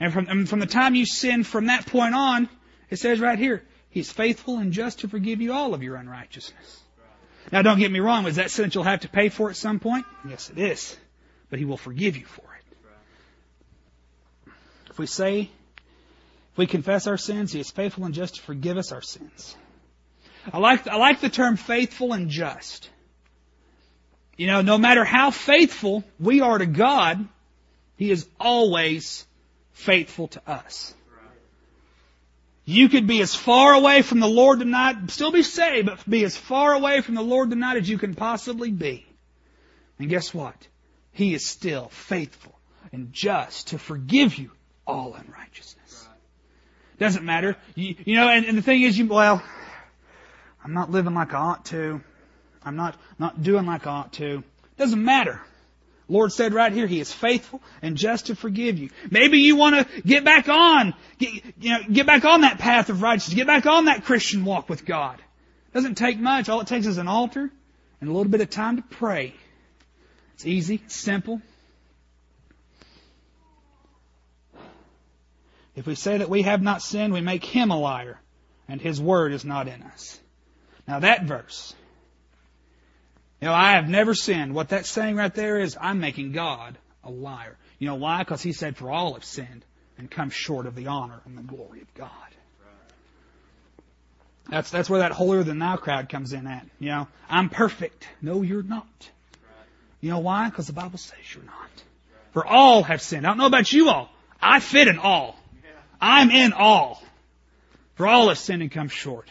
And 0.00 0.12
from, 0.12 0.26
and 0.26 0.48
from 0.48 0.58
the 0.58 0.66
time 0.66 0.96
you 0.96 1.06
sin 1.06 1.44
from 1.44 1.66
that 1.66 1.86
point 1.86 2.16
on, 2.16 2.48
it 2.90 2.98
says 2.98 3.20
right 3.20 3.38
here, 3.38 3.62
He's 3.90 4.10
faithful 4.10 4.58
and 4.58 4.72
just 4.72 4.98
to 4.98 5.08
forgive 5.08 5.40
you 5.40 5.52
all 5.52 5.72
of 5.72 5.84
your 5.84 5.94
unrighteousness. 5.94 6.82
Now 7.52 7.62
don't 7.62 7.78
get 7.78 7.90
me 7.90 8.00
wrong, 8.00 8.26
is 8.26 8.36
that 8.36 8.50
sin 8.50 8.64
that 8.64 8.74
you'll 8.74 8.84
have 8.84 9.00
to 9.00 9.08
pay 9.08 9.28
for 9.28 9.50
at 9.50 9.56
some 9.56 9.78
point? 9.78 10.04
Yes, 10.28 10.50
it 10.50 10.58
is. 10.58 10.96
But 11.48 11.58
He 11.58 11.64
will 11.64 11.76
forgive 11.76 12.16
you 12.16 12.24
for 12.24 12.42
it. 12.42 14.50
If 14.90 14.98
we 14.98 15.06
say, 15.06 15.42
if 15.42 16.58
we 16.58 16.66
confess 16.66 17.06
our 17.06 17.18
sins, 17.18 17.52
He 17.52 17.60
is 17.60 17.70
faithful 17.70 18.04
and 18.04 18.14
just 18.14 18.36
to 18.36 18.42
forgive 18.42 18.76
us 18.76 18.92
our 18.92 19.02
sins. 19.02 19.56
I 20.52 20.58
like, 20.58 20.86
I 20.88 20.96
like 20.96 21.20
the 21.20 21.28
term 21.28 21.56
faithful 21.56 22.12
and 22.12 22.30
just. 22.30 22.90
You 24.36 24.48
know, 24.48 24.62
no 24.62 24.76
matter 24.76 25.04
how 25.04 25.30
faithful 25.30 26.04
we 26.18 26.40
are 26.40 26.58
to 26.58 26.66
God, 26.66 27.26
He 27.96 28.10
is 28.10 28.28
always 28.40 29.24
faithful 29.72 30.28
to 30.28 30.42
us. 30.46 30.94
You 32.68 32.88
could 32.88 33.06
be 33.06 33.22
as 33.22 33.32
far 33.32 33.74
away 33.74 34.02
from 34.02 34.18
the 34.18 34.26
Lord 34.26 34.58
tonight, 34.58 34.96
still 35.10 35.30
be 35.30 35.44
saved, 35.44 35.86
but 35.86 36.10
be 36.10 36.24
as 36.24 36.36
far 36.36 36.74
away 36.74 37.00
from 37.00 37.14
the 37.14 37.22
Lord 37.22 37.48
tonight 37.48 37.76
as 37.76 37.88
you 37.88 37.96
can 37.96 38.14
possibly 38.14 38.72
be. 38.72 39.06
And 40.00 40.08
guess 40.08 40.34
what? 40.34 40.66
He 41.12 41.32
is 41.32 41.46
still 41.46 41.88
faithful 41.90 42.58
and 42.92 43.12
just 43.12 43.68
to 43.68 43.78
forgive 43.78 44.36
you 44.36 44.50
all 44.84 45.14
unrighteousness. 45.14 46.08
Doesn't 46.98 47.24
matter. 47.24 47.56
You, 47.76 47.94
you 48.04 48.16
know, 48.16 48.28
and, 48.28 48.44
and 48.44 48.58
the 48.58 48.62
thing 48.62 48.82
is, 48.82 48.98
you, 48.98 49.06
well, 49.06 49.40
I'm 50.64 50.74
not 50.74 50.90
living 50.90 51.14
like 51.14 51.34
I 51.34 51.38
ought 51.38 51.64
to. 51.66 52.00
I'm 52.64 52.74
not, 52.74 52.96
not 53.16 53.42
doing 53.44 53.64
like 53.64 53.86
I 53.86 53.90
ought 53.90 54.12
to. 54.14 54.42
Doesn't 54.76 55.02
matter. 55.04 55.40
Lord 56.08 56.32
said 56.32 56.54
right 56.54 56.72
here, 56.72 56.86
He 56.86 57.00
is 57.00 57.12
faithful 57.12 57.60
and 57.82 57.96
just 57.96 58.26
to 58.26 58.36
forgive 58.36 58.78
you. 58.78 58.90
Maybe 59.10 59.38
you 59.40 59.56
want 59.56 59.76
to 59.76 60.02
get 60.02 60.24
back 60.24 60.48
on, 60.48 60.94
get, 61.18 61.32
you 61.60 61.70
know, 61.70 61.80
get 61.90 62.06
back 62.06 62.24
on 62.24 62.42
that 62.42 62.58
path 62.58 62.90
of 62.90 63.02
righteousness, 63.02 63.34
get 63.34 63.46
back 63.46 63.66
on 63.66 63.86
that 63.86 64.04
Christian 64.04 64.44
walk 64.44 64.68
with 64.68 64.84
God. 64.84 65.18
It 65.18 65.74
Doesn't 65.74 65.96
take 65.96 66.18
much. 66.18 66.48
All 66.48 66.60
it 66.60 66.68
takes 66.68 66.86
is 66.86 66.98
an 66.98 67.08
altar 67.08 67.50
and 68.00 68.10
a 68.10 68.12
little 68.12 68.30
bit 68.30 68.40
of 68.40 68.50
time 68.50 68.76
to 68.76 68.82
pray. 68.82 69.34
It's 70.34 70.46
easy, 70.46 70.80
it's 70.84 70.94
simple. 70.94 71.40
If 75.74 75.86
we 75.86 75.94
say 75.94 76.18
that 76.18 76.30
we 76.30 76.42
have 76.42 76.62
not 76.62 76.82
sinned, 76.82 77.12
we 77.12 77.20
make 77.20 77.44
Him 77.44 77.70
a 77.70 77.78
liar, 77.78 78.18
and 78.68 78.80
His 78.80 79.00
word 79.00 79.32
is 79.32 79.44
not 79.44 79.68
in 79.68 79.82
us. 79.82 80.18
Now 80.86 81.00
that 81.00 81.24
verse, 81.24 81.74
you 83.40 83.48
know, 83.48 83.54
I 83.54 83.72
have 83.72 83.88
never 83.88 84.14
sinned. 84.14 84.54
What 84.54 84.70
that's 84.70 84.88
saying 84.88 85.16
right 85.16 85.34
there 85.34 85.58
is 85.58 85.76
I'm 85.80 86.00
making 86.00 86.32
God 86.32 86.78
a 87.04 87.10
liar. 87.10 87.56
You 87.78 87.88
know 87.88 87.96
why? 87.96 88.20
Because 88.20 88.42
he 88.42 88.52
said, 88.52 88.76
for 88.76 88.90
all 88.90 89.14
have 89.14 89.24
sinned 89.24 89.64
and 89.98 90.10
come 90.10 90.30
short 90.30 90.66
of 90.66 90.74
the 90.74 90.86
honor 90.86 91.20
and 91.26 91.36
the 91.36 91.42
glory 91.42 91.82
of 91.82 91.94
God. 91.94 92.10
That's, 94.48 94.70
that's 94.70 94.88
where 94.88 95.00
that 95.00 95.12
holier 95.12 95.42
than 95.42 95.58
thou 95.58 95.76
crowd 95.76 96.08
comes 96.08 96.32
in 96.32 96.46
at. 96.46 96.66
You 96.78 96.90
know, 96.90 97.08
I'm 97.28 97.48
perfect. 97.48 98.06
No, 98.22 98.42
you're 98.42 98.62
not. 98.62 99.10
You 100.00 100.10
know 100.10 100.20
why? 100.20 100.48
Because 100.48 100.68
the 100.68 100.72
Bible 100.72 100.98
says 100.98 101.18
you're 101.34 101.44
not. 101.44 101.70
For 102.32 102.46
all 102.46 102.82
have 102.84 103.02
sinned. 103.02 103.26
I 103.26 103.30
don't 103.30 103.38
know 103.38 103.46
about 103.46 103.72
you 103.72 103.88
all. 103.88 104.10
I 104.40 104.60
fit 104.60 104.88
in 104.88 104.98
all. 104.98 105.36
I'm 106.00 106.30
in 106.30 106.52
all. 106.52 107.02
For 107.94 108.06
all 108.06 108.28
have 108.28 108.38
sinned 108.38 108.62
and 108.62 108.70
come 108.70 108.88
short. 108.88 109.28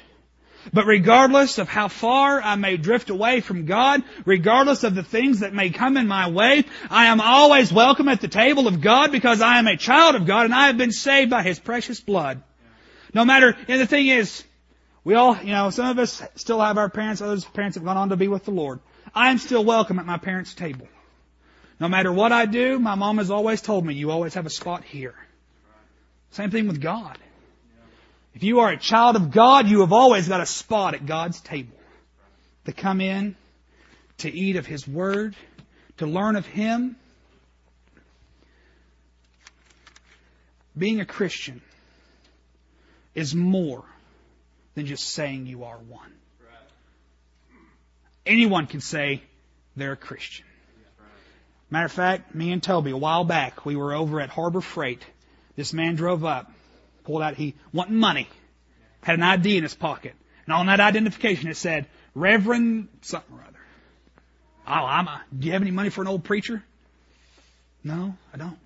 But 0.73 0.86
regardless 0.86 1.58
of 1.58 1.69
how 1.69 1.88
far 1.88 2.41
I 2.41 2.56
may 2.56 2.78
drift 2.78 3.10
away 3.10 3.41
from 3.41 3.65
God, 3.65 4.04
regardless 4.25 4.84
of 4.84 4.95
the 4.95 5.04
things 5.04 5.39
that 5.39 5.54
may 5.54 5.69
come 5.69 5.97
in 5.97 6.08
my 6.08 6.30
way, 6.30 6.63
I 6.89 7.06
am 7.08 7.21
always 7.21 7.71
welcome 7.71 8.08
at 8.08 8.21
the 8.21 8.28
table 8.28 8.67
of 8.67 8.82
God 8.82 9.12
because 9.12 9.41
I 9.41 9.60
am 9.60 9.67
a 9.67 9.78
child 9.78 10.15
of 10.15 10.25
God 10.25 10.45
and 10.45 10.54
I 10.54 10.67
have 10.67 10.78
been 10.78 10.91
saved 10.91 11.30
by 11.30 11.43
His 11.43 11.60
precious 11.60 11.99
blood. 11.99 12.41
No 13.13 13.25
matter, 13.25 13.56
and 13.67 13.80
the 13.80 13.88
thing 13.88 14.08
is, 14.08 14.43
we 15.04 15.13
all, 15.13 15.38
you 15.38 15.54
know, 15.54 15.69
some 15.69 15.88
of 15.88 15.99
us 15.99 16.21
still 16.36 16.60
have 16.60 16.78
our 16.78 16.89
parents, 16.89 17.21
others 17.21 17.45
parents 17.45 17.75
have 17.75 17.86
gone 17.86 17.97
on 17.97 18.10
to 18.10 18.17
be 18.17 18.28
with 18.28 18.45
the 18.45 18.51
Lord. 18.51 18.80
I 19.13 19.30
am 19.30 19.38
still 19.38 19.63
welcome 19.63 19.99
at 19.99 20.06
my 20.06 20.17
parents' 20.17 20.54
table. 20.54 20.88
No 21.80 21.88
matter 21.88 22.12
what 22.12 22.32
I 22.32 22.45
do, 22.45 22.80
my 22.80 22.95
mom 22.95 23.19
has 23.19 23.30
always 23.30 23.62
told 23.62 23.86
me, 23.86 23.93
you 23.93 24.10
always 24.10 24.34
have 24.34 24.45
a 24.45 24.49
spot 24.49 24.84
here. 24.84 25.15
Same 26.32 26.49
thing 26.49 26.67
with 26.67 26.82
God. 26.82 27.17
If 28.36 28.43
you 28.43 28.60
are 28.60 28.69
a 28.69 28.78
child 28.78 29.15
of 29.15 29.32
God, 29.32 29.69
you 29.69 29.80
have 29.80 29.93
always 29.93 30.28
got 30.28 30.41
a 30.41 30.45
spot 30.45 30.93
at 30.93 31.06
God's 31.06 31.39
table 31.39 31.78
to 32.65 32.74
come 32.74 33.00
in, 33.00 33.38
to 34.17 34.30
eat 34.30 34.58
of 34.58 34.65
His 34.65 34.86
Word, 34.86 35.38
to 35.98 36.06
learn 36.06 36.36
of 36.36 36.45
Him. 36.45 36.98
Being 40.78 41.00
a 41.00 41.06
Christian 41.06 41.62
is 43.13 43.34
more 43.34 43.86
than 44.74 44.86
just 44.86 45.06
saying 45.12 45.48
you 45.48 45.63
are 45.63 45.78
one. 45.78 46.12
anyone 48.26 48.67
can 48.67 48.82
say 48.82 49.24
they're 49.78 49.93
a 49.93 49.98
Christian. 49.98 50.45
Matter 51.69 51.86
of 51.86 51.91
fact, 51.93 52.36
me 52.36 52.52
and 52.52 52.62
Toby, 52.62 52.91
a 52.91 52.98
while 52.98 53.24
back, 53.24 53.65
we 53.65 53.78
were 53.78 53.93
over 53.93 54.19
at 54.19 54.30
Harbor 54.30 54.60
Freight. 54.60 55.02
This 55.56 55.71
man 55.71 55.95
drove 55.95 56.26
up, 56.26 56.52
pulled 57.06 57.22
out, 57.22 57.36
he 57.36 57.56
wanted 57.72 57.94
money, 57.94 58.28
had 59.02 59.15
an 59.15 59.24
ID 59.24 59.58
in 59.58 59.63
his 59.63 59.74
pocket. 59.74 60.13
And 60.46 60.54
on 60.54 60.65
that 60.68 60.80
identification 60.80 61.50
it 61.50 61.58
said, 61.58 61.88
Reverend 62.13 62.88
something 63.02 63.36
or 63.36 63.41
other. 63.41 63.60
Oh, 64.68 64.86
I'm 64.86 65.08
a, 65.08 65.22
do 65.38 65.48
you 65.48 65.54
have 65.54 65.62
any 65.62 65.72
money 65.72 65.89
for 65.89 66.02
an 66.02 66.08
old 66.08 66.24
preacher? 66.24 66.63
No, 67.84 68.15
I 68.34 68.38
don't. 68.38 68.58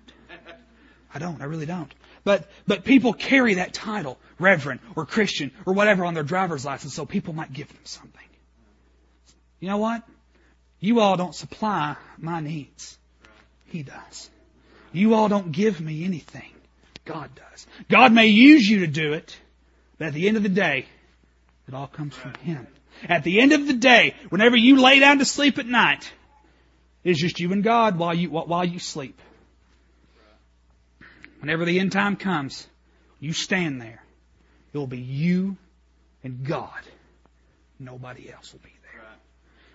I 1.14 1.18
don't. 1.18 1.40
I 1.42 1.44
really 1.44 1.66
don't. 1.66 1.92
But, 2.22 2.48
but 2.66 2.84
people 2.84 3.12
carry 3.12 3.54
that 3.54 3.72
title, 3.72 4.18
Reverend 4.38 4.80
or 4.94 5.06
Christian 5.06 5.50
or 5.66 5.72
whatever 5.74 6.04
on 6.04 6.14
their 6.14 6.22
driver's 6.22 6.64
license 6.64 6.94
so 6.94 7.06
people 7.06 7.34
might 7.34 7.52
give 7.52 7.68
them 7.68 7.78
something. 7.84 8.20
You 9.58 9.68
know 9.68 9.78
what? 9.78 10.02
You 10.78 11.00
all 11.00 11.16
don't 11.16 11.34
supply 11.34 11.96
my 12.18 12.40
needs. 12.40 12.98
He 13.66 13.82
does. 13.82 14.30
You 14.92 15.14
all 15.14 15.28
don't 15.28 15.52
give 15.52 15.80
me 15.80 16.04
anything. 16.04 16.50
God 17.10 17.30
does. 17.34 17.66
God 17.88 18.12
may 18.12 18.28
use 18.28 18.68
you 18.68 18.80
to 18.80 18.86
do 18.86 19.14
it, 19.14 19.36
but 19.98 20.08
at 20.08 20.14
the 20.14 20.28
end 20.28 20.36
of 20.36 20.44
the 20.44 20.48
day, 20.48 20.86
it 21.66 21.74
all 21.74 21.88
comes 21.88 22.14
from 22.14 22.34
Him. 22.34 22.68
At 23.08 23.24
the 23.24 23.40
end 23.40 23.52
of 23.52 23.66
the 23.66 23.72
day, 23.72 24.14
whenever 24.28 24.56
you 24.56 24.80
lay 24.80 25.00
down 25.00 25.18
to 25.18 25.24
sleep 25.24 25.58
at 25.58 25.66
night, 25.66 26.12
it's 27.02 27.20
just 27.20 27.40
you 27.40 27.52
and 27.52 27.64
God 27.64 27.98
while 27.98 28.14
you, 28.14 28.30
while 28.30 28.64
you 28.64 28.78
sleep. 28.78 29.20
Whenever 31.40 31.64
the 31.64 31.80
end 31.80 31.90
time 31.90 32.14
comes, 32.14 32.66
you 33.18 33.32
stand 33.32 33.80
there. 33.80 34.04
It 34.72 34.78
will 34.78 34.86
be 34.86 34.98
you 35.00 35.56
and 36.22 36.44
God. 36.46 36.80
Nobody 37.80 38.30
else 38.30 38.52
will 38.52 38.60
be 38.60 38.74
there. 38.82 39.02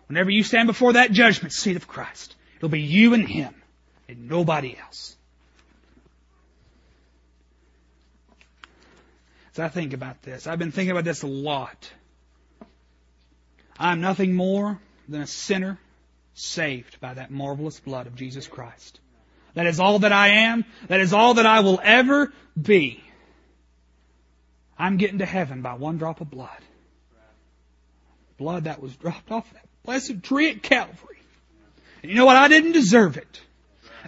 Whenever 0.07 0.29
you 0.29 0.43
stand 0.43 0.67
before 0.67 0.93
that 0.93 1.11
judgment 1.11 1.51
seat 1.51 1.75
of 1.75 1.87
Christ, 1.87 2.33
it'll 2.57 2.69
be 2.69 2.81
you 2.81 3.13
and 3.13 3.27
Him 3.27 3.53
and 4.07 4.29
nobody 4.29 4.77
else. 4.77 5.17
As 9.55 9.59
I 9.61 9.69
think 9.69 9.93
about 9.93 10.21
this, 10.21 10.47
I've 10.47 10.59
been 10.59 10.73
thinking 10.73 10.91
about 10.91 11.05
this 11.05 11.21
a 11.21 11.27
lot. 11.27 11.89
I'm 13.79 14.01
nothing 14.01 14.33
more 14.33 14.81
than 15.07 15.21
a 15.21 15.27
sinner 15.27 15.79
saved 16.33 16.99
by 16.99 17.13
that 17.13 17.31
marvelous 17.31 17.79
blood 17.79 18.05
of 18.05 18.15
Jesus 18.15 18.47
Christ. 18.47 18.99
That 19.53 19.65
is 19.65 19.79
all 19.79 19.99
that 19.99 20.11
I 20.11 20.27
am. 20.27 20.65
That 20.89 20.99
is 20.99 21.13
all 21.13 21.35
that 21.35 21.45
I 21.45 21.61
will 21.61 21.79
ever 21.81 22.33
be. 22.61 23.01
I'm 24.77 24.97
getting 24.97 25.19
to 25.19 25.25
heaven 25.25 25.61
by 25.61 25.75
one 25.75 25.99
drop 25.99 26.19
of 26.19 26.29
blood. 26.29 26.49
Blood 28.37 28.65
that 28.65 28.81
was 28.81 28.93
dropped 28.97 29.31
off 29.31 29.49
that 29.53 29.65
blessed 29.85 30.21
tree 30.21 30.49
at 30.49 30.63
Calvary. 30.63 31.19
And 32.03 32.11
you 32.11 32.17
know 32.17 32.25
what? 32.25 32.35
I 32.35 32.49
didn't 32.49 32.73
deserve 32.73 33.15
it. 33.15 33.41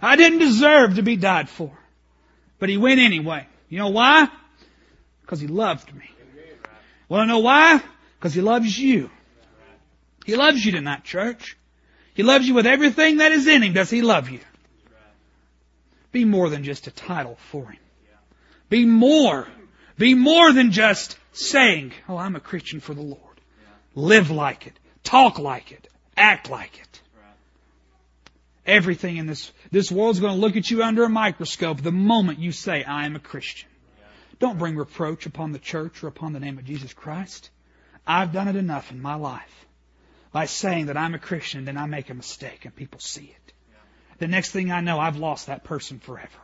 I 0.01 0.17
didn't 0.17 0.39
deserve 0.39 0.95
to 0.95 1.03
be 1.03 1.15
died 1.15 1.47
for. 1.47 1.71
But 2.60 2.67
He 2.67 2.75
went 2.75 2.99
anyway. 2.99 3.47
You 3.69 3.77
know 3.77 3.88
why? 3.88 4.27
Because 5.27 5.41
He 5.41 5.47
loved 5.47 5.93
me. 5.93 6.09
Want 7.09 7.23
to 7.23 7.27
know 7.27 7.39
why? 7.39 7.83
Because 8.17 8.33
He 8.33 8.39
loves 8.39 8.79
you. 8.79 9.09
He 10.25 10.37
loves 10.37 10.65
you 10.65 10.71
tonight, 10.71 11.03
church. 11.03 11.57
He 12.13 12.23
loves 12.23 12.47
you 12.47 12.53
with 12.53 12.65
everything 12.65 13.17
that 13.17 13.33
is 13.33 13.45
in 13.45 13.61
Him. 13.61 13.73
Does 13.73 13.89
He 13.89 14.01
love 14.01 14.29
you? 14.29 14.39
Be 16.13 16.23
more 16.23 16.49
than 16.49 16.63
just 16.63 16.87
a 16.87 16.91
title 16.91 17.37
for 17.51 17.65
Him. 17.65 17.79
Be 18.69 18.85
more. 18.85 19.47
Be 19.97 20.13
more 20.13 20.53
than 20.53 20.71
just 20.71 21.17
saying, 21.33 21.91
oh, 22.07 22.15
I'm 22.15 22.37
a 22.37 22.39
Christian 22.39 22.79
for 22.79 22.93
the 22.93 23.01
Lord. 23.01 23.19
Live 23.95 24.31
like 24.31 24.65
it. 24.65 24.79
Talk 25.03 25.39
like 25.39 25.73
it. 25.73 25.89
Act 26.15 26.49
like 26.49 26.79
it. 26.79 27.01
Everything 28.65 29.17
in 29.17 29.27
this, 29.27 29.51
this 29.71 29.91
world's 29.91 30.21
going 30.21 30.33
to 30.33 30.39
look 30.39 30.55
at 30.55 30.71
you 30.71 30.83
under 30.83 31.03
a 31.03 31.09
microscope 31.09 31.81
the 31.81 31.91
moment 31.91 32.39
you 32.39 32.53
say, 32.53 32.83
I 32.83 33.05
am 33.05 33.15
a 33.15 33.19
Christian. 33.19 33.69
Don't 34.39 34.60
bring 34.60 34.76
reproach 34.76 35.26
upon 35.26 35.52
the 35.52 35.60
church 35.60 36.04
or 36.04 36.08
upon 36.08 36.34
the 36.34 36.39
name 36.39 36.58
of 36.58 36.65
Jesus 36.65 36.93
Christ. 36.93 37.50
I've 38.06 38.32
done 38.32 38.47
it 38.47 38.56
enough 38.56 38.91
in 38.91 39.02
my 39.02 39.15
life 39.15 39.65
by 40.32 40.45
saying 40.45 40.88
that 40.88 40.97
I'm 40.97 41.13
a 41.13 41.19
Christian, 41.19 41.65
then 41.65 41.78
I 41.78 41.86
make 41.88 42.10
a 42.10 42.13
mistake 42.13 42.65
and 42.65 42.76
people 42.76 43.00
see 43.00 43.36
it. 43.36 43.54
The 44.19 44.28
next 44.28 44.52
thing 44.52 44.71
I 44.71 44.82
know, 44.82 45.00
I've 45.00 45.17
lost 45.17 45.47
that 45.47 45.63
person 45.63 46.00
forever. 46.00 46.39